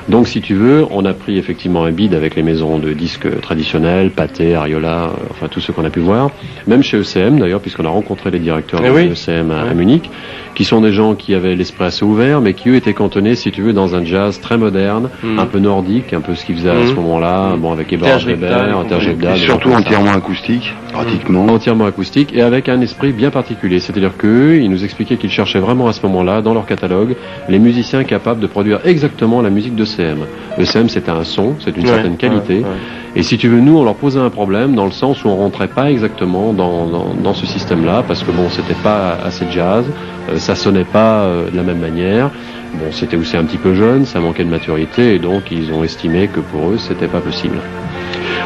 Donc, 0.10 0.28
si 0.28 0.42
tu 0.42 0.54
veux, 0.56 0.86
on 0.92 1.06
a 1.06 1.14
pris 1.14 1.38
effectivement 1.38 1.84
un 1.84 1.92
bid 1.92 2.14
avec 2.14 2.36
les 2.36 2.44
maisons 2.44 2.80
de 2.80 2.94
disques 2.94 3.28
traditionnelles, 3.42 4.12
Pathé, 4.12 4.56
Ariola, 4.56 5.04
euh, 5.06 5.08
enfin 5.32 5.48
tous 5.50 5.60
ceux 5.60 5.74
qu'on 5.74 5.86
a 5.86 5.90
pu 5.90 6.00
voir, 6.00 6.30
même 6.68 6.84
chez 6.84 6.98
ECM 6.98 7.40
d'ailleurs, 7.40 7.60
puisqu'on 7.62 7.86
a 7.86 7.90
rencontré 7.90 8.32
les 8.32 8.40
directeurs 8.40 8.82
Eh 8.84 8.88
de 8.90 8.94
oui. 8.94 9.10
ECM 9.12 9.52
à. 9.52 9.74
Munich, 9.74 10.10
qui 10.56 10.64
sont 10.64 10.82
des 10.82 10.92
gens 10.92 11.14
qui 11.14 11.36
avaient 11.36 11.56
l'esprit 11.56 11.86
assez 11.86 12.04
ouvert, 12.04 12.42
mais 12.42 12.54
qui 12.54 12.70
eux 12.70 12.76
étaient 12.76 12.94
cantonnés, 12.94 13.36
si 13.36 13.52
tu 13.52 13.62
veux, 13.62 13.74
dans 13.74 13.96
un 13.96 14.04
jazz 14.04 14.40
très 14.40 14.58
moderne, 14.58 15.10
Mhm. 15.24 15.40
un 15.40 15.46
peu 15.46 15.60
nordique, 15.60 16.14
un 16.14 16.22
peu 16.22 16.34
ce 16.36 16.46
qu'ils 16.46 16.56
faisaient 16.56 16.70
à 16.72 16.88
ce 16.88 16.94
moment-là, 16.94 17.52
Mhm. 17.54 17.60
bon 17.60 17.72
avec 17.74 17.92
Eberhard 17.94 18.22
Weber, 18.26 18.72
gens 18.72 19.36
surtout 19.36 19.72
entièrement 19.72 20.12
acoustique, 20.14 20.74
pratiquement. 20.94 21.46
entièrement 21.48 21.86
acoustique 21.86 22.34
et 22.34 22.42
avec 22.42 22.70
un 22.70 22.82
esprit 22.82 23.12
bien 23.12 23.30
particulier. 23.30 23.80
C'est-à-dire 23.80 24.18
qu'eux, 24.18 24.58
ils 24.62 24.70
nous 24.70 24.84
expliquaient 24.84 25.18
qu'ils 25.18 25.30
cherchaient 25.30 25.60
vraiment 25.60 25.88
à 25.88 25.94
ce 25.94 26.02
moment-là, 26.08 26.42
dans 26.42 26.54
leur 26.54 26.66
catalogue, 26.78 27.16
les 27.50 27.60
musiciens 27.60 28.04
capables 28.04 28.40
de 28.40 28.48
produire 28.48 28.80
exactement 28.86 29.42
la 29.42 29.50
musique 29.50 29.76
de 29.76 29.84
CM. 29.86 30.20
Le 30.58 30.66
CM, 30.66 30.88
c'est 30.90 31.10
un 31.10 31.24
son, 31.24 31.56
c'est 31.60 31.76
une 31.76 31.84
Ouais, 31.84 31.90
certaine 31.94 32.18
qualité. 32.18 32.56
ouais, 32.60 32.64
ouais. 32.64 32.76
Et 33.16 33.24
si 33.24 33.38
tu 33.38 33.48
veux, 33.48 33.60
nous, 33.60 33.78
on 33.78 33.84
leur 33.84 33.96
posait 33.96 34.20
un 34.20 34.30
problème 34.30 34.76
dans 34.76 34.86
le 34.86 34.92
sens 34.92 35.24
où 35.24 35.28
on 35.30 35.36
rentrait 35.38 35.68
pas 35.70 35.90
exactement 35.92 36.54
dans, 36.54 36.88
dans, 36.88 37.14
dans 37.16 37.34
ce 37.34 37.46
système-là, 37.46 38.04
parce 38.08 38.24
que 38.24 38.32
bon, 38.32 38.48
c'était 38.50 38.80
pas 38.84 39.18
assez 39.26 39.46
jazz, 39.52 39.86
euh, 40.30 40.38
ça 40.38 40.56
sonnait 40.56 40.84
pas 40.86 41.22
euh, 41.24 41.50
de 41.50 41.58
la 41.58 41.64
même 41.64 41.80
manière. 41.80 42.30
Bon, 42.76 42.92
c'était 42.92 43.18
aussi 43.18 43.36
un 43.38 43.44
petit 43.46 43.58
peu 43.58 43.74
jeune, 43.74 44.06
ça 44.06 44.20
manquait 44.20 44.44
de 44.44 44.50
maturité, 44.50 45.16
et 45.16 45.20
donc 45.20 45.50
ils 45.52 45.72
ont 45.72 45.84
estimé 45.84 46.28
que 46.28 46.40
pour 46.42 46.70
eux, 46.70 46.78
c'était 46.78 47.08
pas 47.08 47.22
possible. 47.22 47.58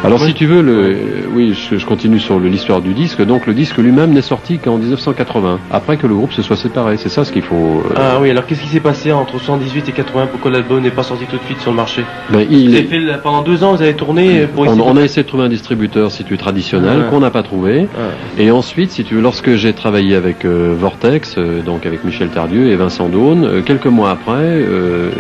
Alors 0.04 0.20
Oui. 0.20 0.30
si 0.30 0.34
tu 0.34 0.48
veux, 0.48 0.64
le, 0.64 0.96
oui, 1.32 1.54
je, 1.54 1.78
je 1.78 1.86
continue 1.86 2.18
sur 2.20 2.40
l'histoire 2.40 2.82
du 2.82 2.94
disque. 2.96 3.24
Donc 3.24 3.46
le 3.46 3.54
disque 3.54 3.78
lui-même 3.78 4.12
n'est 4.14 4.24
sorti 4.24 4.58
qu'en 4.58 4.78
1980, 4.78 5.60
après 5.70 5.98
que 5.98 6.08
le 6.08 6.16
groupe 6.16 6.34
se 6.34 6.42
soit 6.42 6.56
séparé. 6.56 6.98
C'est 6.98 7.10
ça 7.10 7.24
ce 7.24 7.32
qu'il 7.32 7.44
faut. 7.44 7.84
euh, 7.86 7.94
Ah 7.96 8.18
oui, 8.20 8.32
alors 8.32 8.48
qu'est-ce 8.48 8.62
qui 8.62 8.68
s'est 8.68 8.80
passé 8.80 9.12
entre 9.12 9.38
78 9.40 9.90
et 9.90 9.92
80 9.92 10.28
Pourquoi 10.32 10.50
l'album 10.50 10.82
n'est 10.82 10.90
pas 10.90 11.04
sorti 11.04 11.26
tout 11.26 11.38
de 11.38 11.44
suite 11.44 11.60
sur 11.62 11.70
le 11.70 11.78
marché? 11.78 12.04
Ben, 12.32 12.40
Vous 12.50 12.52
il- 12.52 12.76
avez 12.76 12.86
fait 12.86 13.00
pendant 13.22 13.44
deux 13.44 13.64
ans, 13.64 13.76
vous 13.76 13.82
avez 13.84 13.94
tourné 13.94 14.48
pour 14.48 14.64
on, 14.68 14.80
on 14.80 14.98
a 14.98 15.02
essayé 15.04 15.22
de 15.22 15.28
trouver 15.28 15.44
un 15.44 15.50
distributeur, 15.50 16.10
si 16.10 16.24
tu 16.24 16.32
veux, 16.32 16.38
traditionnel, 16.38 17.06
qu'on 17.12 17.20
n'a 17.20 17.30
pas 17.30 17.44
trouvé. 17.44 17.88
Ah. 17.96 18.42
Et 18.42 18.50
ensuite, 18.50 18.90
si 18.90 19.04
tu 19.04 19.14
veux, 19.16 19.22
lorsque 19.22 19.54
j'ai 19.54 19.74
travaillé 19.74 20.16
avec 20.16 20.46
euh, 20.46 20.74
Vortex, 20.76 21.36
euh, 21.38 21.62
donc 21.62 21.86
avec 21.86 22.04
Michel 22.04 22.30
Tardieu 22.30 22.72
et 22.72 22.76
Vincent 22.76 23.08
Daune, 23.08 23.62
quelques 23.66 23.86
mois 23.86 24.10
après, 24.10 24.62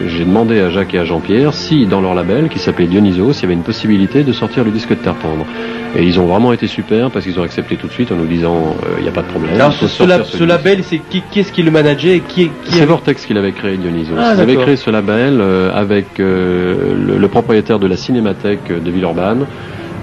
j'ai 0.08 0.26
demandé 0.26 0.60
à 0.60 0.72
Jacques 0.72 0.96
et 0.96 1.00
à 1.00 1.06
Jean-Pierre 1.06 1.54
si, 1.54 1.86
dans 1.86 2.02
leur 2.02 2.16
label, 2.16 2.50
qui 2.50 2.58
s'appelait 2.58 2.88
Dionysos, 2.88 3.34
il 3.38 3.42
y 3.44 3.46
avait 3.46 3.54
une 3.54 3.62
possibilité 3.62 4.24
de 4.24 4.32
sortir 4.32 4.64
le 4.64 4.71
disque 4.72 4.90
de 4.90 4.96
Terre 4.96 5.16
Tendre. 5.22 5.46
Et 5.96 6.04
ils 6.04 6.20
ont 6.22 6.25
vraiment 6.25 6.54
été 6.54 6.68
super 6.68 7.12
parce 7.12 7.25
qu'ils 7.25 7.38
ont 7.38 7.44
accepté 7.44 7.75
tout 7.75 7.88
de 7.88 7.92
suite 7.92 8.12
en 8.13 8.16
nous 8.16 8.25
disant 8.25 8.75
euh, 8.84 8.96
il 9.00 9.04
n'y 9.04 9.10
a 9.10 9.12
pas 9.12 9.24
de 9.24 9.28
problème. 9.28 9.54
Alors 9.56 9.74
ce, 9.74 10.04
lab- 10.04 10.24
label, 10.48 10.84
c'est 10.84 11.00
qui, 11.00 11.22
qui 11.30 11.42
est-ce 11.42 11.51
qui 11.51 11.63
le 11.63 11.72
manageait 11.72 12.18
et 12.18 12.20
qui, 12.22 12.44
est- 12.44 12.51
qui 12.63 12.72
C'est 12.75 12.84
est- 12.84 12.86
Vortex 12.86 13.25
qui 13.25 13.34
l'avait 13.34 13.51
créé, 13.51 13.75
Dionysos. 13.78 14.13
Ah, 14.18 14.34
Ils 14.36 14.42
avaient 14.42 14.56
créé 14.56 14.78
ce 14.78 14.90
label 14.90 15.40
euh, 15.42 15.70
avec 15.74 16.20
euh, 16.22 16.94
le, 16.96 17.18
le 17.18 17.27
propriétaire 17.27 17.77
de 17.77 17.88
la 17.88 17.98
cinémathèque 17.98 18.72
de 18.72 18.90
Villeurbanne, 18.90 19.46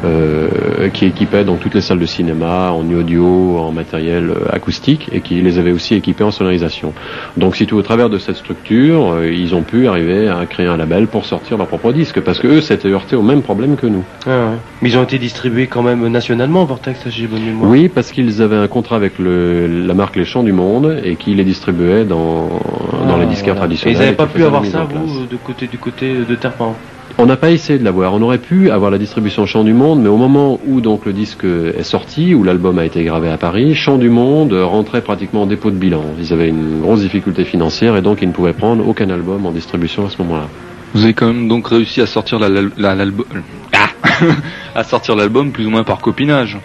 euh, 0.04 0.88
qui 0.92 1.06
équipait 1.06 1.44
donc 1.44 1.60
toutes 1.60 1.74
les 1.74 1.80
salles 1.80 1.98
de 1.98 2.06
cinéma 2.06 2.70
en 2.72 2.88
audio, 2.92 3.58
en 3.58 3.72
matériel 3.72 4.30
euh, 4.30 4.54
acoustique, 4.54 5.08
et 5.12 5.20
qui 5.20 5.40
les 5.40 5.58
avait 5.58 5.72
aussi 5.72 5.94
équipés 5.94 6.24
en 6.24 6.30
sonorisation. 6.30 6.92
Donc, 7.36 7.56
si 7.56 7.66
tout 7.66 7.76
au 7.76 7.82
travers 7.82 8.08
de 8.10 8.18
cette 8.18 8.36
structure, 8.36 9.12
euh, 9.12 9.30
ils 9.32 9.54
ont 9.54 9.62
pu 9.62 9.88
arriver 9.88 10.28
à 10.28 10.46
créer 10.46 10.66
un 10.66 10.76
label 10.76 11.06
pour 11.06 11.24
sortir 11.24 11.56
leur 11.56 11.66
propre 11.66 11.92
disque, 11.92 12.20
parce 12.20 12.38
que 12.38 12.46
eux 12.48 12.60
s'étaient 12.60 12.88
heurtés 12.88 13.16
au 13.16 13.22
même 13.22 13.42
problème 13.42 13.76
que 13.76 13.86
nous. 13.86 14.04
Ah 14.26 14.30
ouais. 14.30 14.56
Mais 14.82 14.90
ils 14.90 14.98
ont 14.98 15.02
été 15.02 15.18
distribués 15.18 15.66
quand 15.66 15.82
même 15.82 16.06
nationalement, 16.08 16.64
Vortex, 16.64 17.08
j'ai 17.08 17.26
bonne 17.26 17.44
mémoire. 17.44 17.70
Oui, 17.70 17.88
parce 17.88 18.12
qu'ils 18.12 18.40
avaient 18.42 18.56
un 18.56 18.68
contrat 18.68 18.96
avec 18.96 19.18
le, 19.18 19.66
la 19.66 19.94
marque 19.94 20.16
Les 20.16 20.24
Champs 20.24 20.42
du 20.42 20.52
Monde 20.52 21.00
et 21.04 21.16
qui 21.16 21.34
les 21.34 21.44
distribuaient 21.44 22.04
dans, 22.04 22.48
dans 23.06 23.16
les 23.16 23.24
Ah, 23.24 23.26
disquaires 23.26 23.54
voilà. 23.54 23.66
traditionnels. 23.66 23.96
Et 23.96 23.98
ils 23.98 24.04
n'avaient 24.04 24.16
pas 24.16 24.26
pu 24.26 24.44
avoir 24.44 24.64
ça, 24.64 24.84
vous, 24.84 25.26
de 25.26 25.36
côté, 25.36 25.66
du 25.66 25.78
côté 25.78 26.14
de 26.28 26.34
Terpent 26.34 26.76
On 27.16 27.26
n'a 27.26 27.36
pas 27.36 27.50
essayé 27.50 27.78
de 27.78 27.84
l'avoir. 27.84 28.12
On 28.14 28.22
aurait 28.22 28.38
pu 28.38 28.70
avoir 28.70 28.90
la 28.90 28.98
distribution 28.98 29.44
Chant 29.46 29.64
du 29.64 29.72
Monde, 29.72 30.00
mais 30.02 30.08
au 30.08 30.16
moment 30.16 30.60
où 30.66 30.80
donc 30.80 31.04
le 31.04 31.12
disque 31.12 31.44
est 31.44 31.82
sorti, 31.82 32.34
où 32.34 32.44
l'album 32.44 32.78
a 32.78 32.84
été 32.84 33.02
gravé 33.02 33.28
à 33.28 33.38
Paris, 33.38 33.74
Chant 33.74 33.98
du 33.98 34.08
Monde 34.08 34.52
rentrait 34.52 35.00
pratiquement 35.00 35.42
en 35.42 35.46
dépôt 35.46 35.70
de 35.70 35.76
bilan. 35.76 36.02
Ils 36.20 36.32
avaient 36.32 36.48
une 36.48 36.80
grosse 36.80 37.00
difficulté 37.00 37.44
financière 37.44 37.96
et 37.96 38.02
donc 38.02 38.18
ils 38.22 38.28
ne 38.28 38.32
pouvaient 38.32 38.52
prendre 38.52 38.86
aucun 38.86 39.10
album 39.10 39.46
en 39.46 39.50
distribution 39.50 40.06
à 40.06 40.10
ce 40.10 40.18
moment-là. 40.22 40.46
Vous 40.94 41.02
avez 41.02 41.12
quand 41.14 41.26
même 41.26 41.48
donc 41.48 41.66
réussi 41.68 42.00
à 42.00 42.06
sortir 42.06 42.38
la- 42.38 42.48
la- 42.48 42.62
la- 42.76 42.94
l'album, 42.94 43.26
Ah 43.72 43.88
à 44.76 44.84
sortir 44.84 45.16
l'album 45.16 45.50
plus 45.50 45.66
ou 45.66 45.70
moins 45.70 45.84
par 45.84 45.98
copinage. 45.98 46.56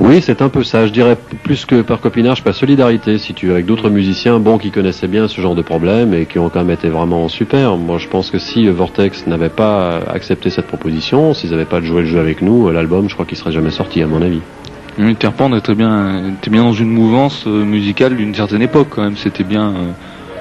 Oui, 0.00 0.22
c'est 0.22 0.40
un 0.40 0.48
peu 0.48 0.64
ça. 0.64 0.86
Je 0.86 0.92
dirais 0.92 1.16
plus 1.44 1.66
que 1.66 1.82
par 1.82 2.00
copinage, 2.00 2.42
par 2.42 2.54
solidarité, 2.54 3.18
si 3.18 3.34
tu 3.34 3.46
veux, 3.46 3.52
avec 3.52 3.66
d'autres 3.66 3.90
musiciens, 3.90 4.38
bon, 4.38 4.56
qui 4.56 4.70
connaissaient 4.70 5.08
bien 5.08 5.28
ce 5.28 5.40
genre 5.40 5.54
de 5.54 5.60
problème 5.62 6.14
et 6.14 6.24
qui 6.24 6.38
ont 6.38 6.48
quand 6.48 6.60
même 6.60 6.70
été 6.70 6.88
vraiment 6.88 7.28
super. 7.28 7.76
Moi, 7.76 7.98
je 7.98 8.08
pense 8.08 8.30
que 8.30 8.38
si 8.38 8.66
euh, 8.66 8.72
Vortex 8.72 9.26
n'avait 9.26 9.50
pas 9.50 9.98
accepté 10.12 10.48
cette 10.48 10.66
proposition, 10.66 11.34
s'ils 11.34 11.50
n'avaient 11.50 11.66
pas 11.66 11.82
joué 11.82 12.00
le 12.00 12.06
jeu 12.06 12.18
avec 12.18 12.40
nous, 12.40 12.68
euh, 12.68 12.72
l'album, 12.72 13.08
je 13.08 13.14
crois 13.14 13.26
qu'il 13.26 13.36
serait 13.36 13.52
jamais 13.52 13.70
sorti, 13.70 14.02
à 14.02 14.06
mon 14.06 14.22
avis. 14.22 14.40
Oui, 14.98 15.12
était 15.12 15.28
bien, 15.74 16.28
était 16.30 16.50
bien 16.50 16.62
dans 16.64 16.72
une 16.72 16.90
mouvance 16.90 17.44
euh, 17.46 17.64
musicale 17.64 18.16
d'une 18.16 18.34
certaine 18.34 18.62
époque 18.62 18.88
quand 18.90 19.02
même. 19.02 19.16
C'était 19.16 19.44
bien. 19.44 19.68
euh, 19.68 19.90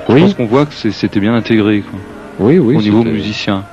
Je 0.08 0.14
Oui, 0.14 0.22
pense 0.22 0.34
qu'on 0.36 0.46
voit 0.46 0.66
que 0.66 0.74
c'était 0.74 1.20
bien 1.20 1.34
intégré 1.36 1.82
quoi, 1.82 2.00
oui, 2.40 2.58
oui. 2.60 2.78
au 2.78 2.82
niveau 2.82 3.04
musicien. 3.04 3.64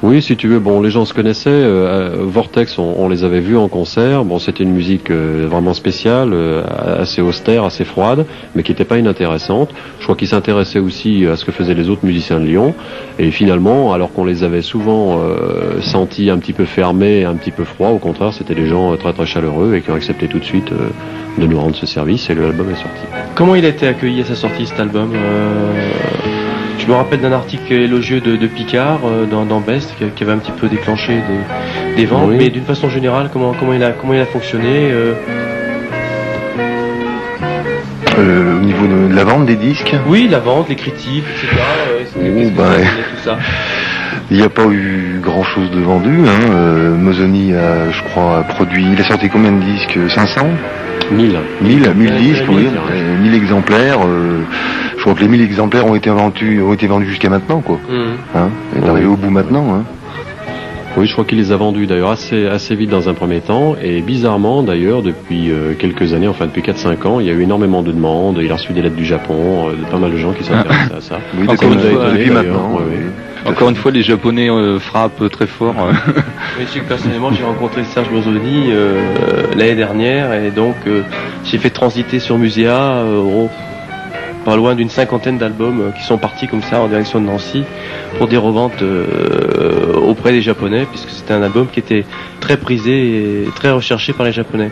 Oui, 0.00 0.22
si 0.22 0.36
tu 0.36 0.46
veux, 0.46 0.60
bon, 0.60 0.80
les 0.80 0.90
gens 0.90 1.04
se 1.04 1.12
connaissaient. 1.12 1.50
euh, 1.50 2.12
euh, 2.12 2.16
Vortex, 2.20 2.78
on, 2.78 2.94
on 2.98 3.08
les 3.08 3.24
avait 3.24 3.40
vus 3.40 3.56
en 3.56 3.66
concert. 3.66 4.24
Bon, 4.24 4.38
c'était 4.38 4.62
une 4.62 4.72
musique 4.72 5.10
euh, 5.10 5.46
vraiment 5.50 5.74
spéciale, 5.74 6.30
euh, 6.32 6.62
assez 7.00 7.20
austère, 7.20 7.64
assez 7.64 7.84
froide, 7.84 8.24
mais 8.54 8.62
qui 8.62 8.70
n'était 8.70 8.84
pas 8.84 8.98
inintéressante. 8.98 9.70
Je 9.98 10.04
crois 10.04 10.14
qu'ils 10.14 10.28
s'intéressaient 10.28 10.78
aussi 10.78 11.26
à 11.26 11.34
ce 11.34 11.44
que 11.44 11.50
faisaient 11.50 11.74
les 11.74 11.90
autres 11.90 12.06
musiciens 12.06 12.38
de 12.38 12.44
Lyon. 12.44 12.74
Et 13.18 13.32
finalement, 13.32 13.92
alors 13.92 14.12
qu'on 14.12 14.24
les 14.24 14.44
avait 14.44 14.62
souvent 14.62 15.18
euh, 15.18 15.80
sentis 15.80 16.30
un 16.30 16.38
petit 16.38 16.52
peu 16.52 16.64
fermés, 16.64 17.24
un 17.24 17.34
petit 17.34 17.50
peu 17.50 17.64
froids, 17.64 17.90
au 17.90 17.98
contraire, 17.98 18.32
c'était 18.32 18.54
des 18.54 18.66
gens 18.66 18.92
euh, 18.92 18.96
très 18.96 19.12
très 19.12 19.26
chaleureux 19.26 19.74
et 19.74 19.80
qui 19.80 19.90
ont 19.90 19.94
accepté 19.96 20.28
tout 20.28 20.38
de 20.38 20.44
suite 20.44 20.70
de 21.38 21.44
nous 21.46 21.58
rendre 21.58 21.74
ce 21.74 21.86
service. 21.86 22.30
Et 22.30 22.36
l'album 22.36 22.70
est 22.70 22.76
sorti. 22.76 23.00
Comment 23.34 23.56
il 23.56 23.64
a 23.64 23.68
été 23.68 23.88
accueilli 23.88 24.20
à 24.20 24.24
sa 24.24 24.36
sortie 24.36 24.64
cet 24.64 24.78
album 24.78 25.10
Je 26.78 26.86
me 26.86 26.94
rappelle 26.94 27.20
d'un 27.20 27.32
article 27.32 27.72
élogieux 27.72 28.20
de, 28.20 28.36
de 28.36 28.46
Picard 28.46 29.00
euh, 29.04 29.26
dans, 29.26 29.44
dans 29.44 29.60
Best 29.60 29.94
qui, 29.98 30.04
qui 30.10 30.22
avait 30.22 30.32
un 30.32 30.38
petit 30.38 30.52
peu 30.52 30.68
déclenché 30.68 31.12
des, 31.16 31.96
des 31.96 32.06
ventes, 32.06 32.28
Oui. 32.30 32.36
mais 32.38 32.48
d'une 32.50 32.64
façon 32.64 32.88
générale, 32.88 33.28
comment, 33.32 33.52
comment, 33.58 33.72
il, 33.74 33.82
a, 33.82 33.90
comment 33.90 34.14
il 34.14 34.20
a 34.20 34.26
fonctionné 34.26 34.90
euh, 34.92 35.14
Euh, 38.18 38.56
au 38.56 38.64
niveau 38.64 38.86
de, 38.88 39.08
de 39.12 39.14
la 39.14 39.22
vente 39.22 39.46
des 39.46 39.54
disques, 39.54 39.94
Oui, 40.08 40.26
la 40.28 40.40
vente, 40.40 40.68
les 40.68 40.74
critiques, 40.74 41.22
etc. 41.36 41.56
euh, 42.18 42.48
Oh, 42.48 42.50
bah, 42.56 42.64
donné, 42.72 42.84
tout 42.84 43.22
ça 43.24 43.38
il 44.30 44.36
n'y 44.36 44.42
a 44.42 44.50
pas 44.50 44.66
eu 44.66 45.20
grand 45.22 45.42
chose 45.42 45.70
de 45.70 45.80
vendu. 45.80 46.10
Hein. 46.26 46.50
Euh, 46.52 46.94
Mosoni 46.94 47.54
a, 47.54 47.90
je 47.90 48.02
crois, 48.02 48.40
a 48.40 48.42
produit. 48.42 48.84
Il 48.92 49.00
a 49.00 49.04
sorti 49.04 49.30
combien 49.30 49.52
de 49.52 49.62
disques? 49.62 49.98
500 50.10 50.46
1000. 51.12 51.38
1000, 51.62 51.92
1000 51.96 52.10
Ouais, 52.12 52.18
disques, 52.18 52.42
ouais, 52.42 52.46
oui, 52.50 52.56
mille, 52.56 52.70
euh, 52.92 53.22
1000 53.22 53.34
exemplaires. 53.34 54.00
euh, 54.06 54.42
je 54.98 55.02
crois 55.02 55.14
que 55.14 55.20
les 55.20 55.28
1000 55.28 55.40
exemplaires 55.40 55.86
ont 55.86 55.94
été 55.94 56.10
vendus, 56.10 56.60
ont 56.60 56.72
été 56.74 56.86
vendus 56.86 57.06
jusqu'à 57.06 57.30
maintenant, 57.30 57.60
quoi. 57.60 57.78
Hum. 57.90 58.16
Hein. 58.34 58.48
Et 58.76 58.80
d'arriver 58.80 59.06
au 59.06 59.16
bout 59.16 59.30
maintenant. 59.30 59.74
Hein. 59.74 59.84
Oui, 60.96 61.06
je 61.06 61.12
crois 61.12 61.24
qu'il 61.24 61.38
les 61.38 61.52
a 61.52 61.56
vendus 61.56 61.86
d'ailleurs 61.86 62.10
assez, 62.10 62.46
assez 62.46 62.74
vite 62.74 62.90
dans 62.90 63.08
un 63.08 63.14
premier 63.14 63.40
temps. 63.40 63.76
Et 63.80 64.00
bizarrement, 64.00 64.64
d'ailleurs, 64.64 65.02
depuis 65.02 65.50
euh, 65.52 65.74
quelques 65.78 66.12
années, 66.12 66.26
enfin 66.26 66.46
depuis 66.46 66.62
4-5 66.62 67.06
ans, 67.06 67.20
il 67.20 67.26
y 67.26 67.30
a 67.30 67.32
eu 67.32 67.42
énormément 67.42 67.82
de 67.82 67.92
demandes. 67.92 68.40
Il 68.42 68.50
a 68.50 68.54
reçu 68.56 68.72
des 68.72 68.82
lettres 68.82 68.96
du 68.96 69.04
Japon, 69.04 69.68
euh, 69.68 69.76
de 69.76 69.84
pas 69.88 69.98
mal 69.98 70.10
de 70.10 70.16
gens 70.16 70.32
qui 70.32 70.42
s'intéressent 70.42 70.92
à 70.96 71.00
ça. 71.00 71.18
Oui, 71.38 71.46
Encore 71.48 71.72
une 71.72 71.78
fois, 71.78 72.10
depuis 72.10 72.30
maintenant. 72.30 72.72
ouais, 72.72 72.82
oui. 72.90 72.96
à 73.46 73.50
Encore 73.50 73.68
une 73.68 73.76
fois, 73.76 73.92
les 73.92 74.02
Japonais 74.02 74.50
euh, 74.50 74.80
frappent 74.80 75.30
très 75.30 75.46
fort. 75.46 75.74
euh. 75.78 75.92
Oui, 76.58 76.64
je 76.66 76.72
sais 76.72 76.80
que 76.80 76.88
personnellement 76.88 77.30
j'ai 77.32 77.44
rencontré 77.44 77.84
Serge 77.84 78.10
Bozoni 78.10 78.70
euh, 78.70 79.00
l'année 79.54 79.76
dernière 79.76 80.32
et 80.34 80.50
donc 80.50 80.74
euh, 80.88 81.02
j'ai 81.44 81.58
fait 81.58 81.70
transiter 81.70 82.18
sur 82.18 82.36
Muséa 82.36 82.72
euh, 83.04 83.22
oh, 83.24 83.48
pas 84.44 84.56
loin 84.56 84.74
d'une 84.74 84.88
cinquantaine 84.88 85.38
d'albums 85.38 85.80
euh, 85.80 85.90
qui 85.90 86.02
sont 86.02 86.18
partis 86.18 86.46
comme 86.46 86.62
ça 86.62 86.80
en 86.80 86.88
direction 86.88 87.20
de 87.20 87.26
Nancy 87.26 87.64
pour 88.16 88.28
des 88.28 88.36
reventes 88.36 88.82
euh, 88.82 89.94
auprès 89.94 90.32
des 90.32 90.42
Japonais 90.42 90.86
puisque 90.90 91.10
c'était 91.10 91.34
un 91.34 91.42
album 91.42 91.66
qui 91.72 91.80
était 91.80 92.04
très 92.40 92.56
prisé 92.56 93.44
et 93.44 93.48
très 93.54 93.70
recherché 93.70 94.12
par 94.12 94.26
les 94.26 94.32
Japonais. 94.32 94.70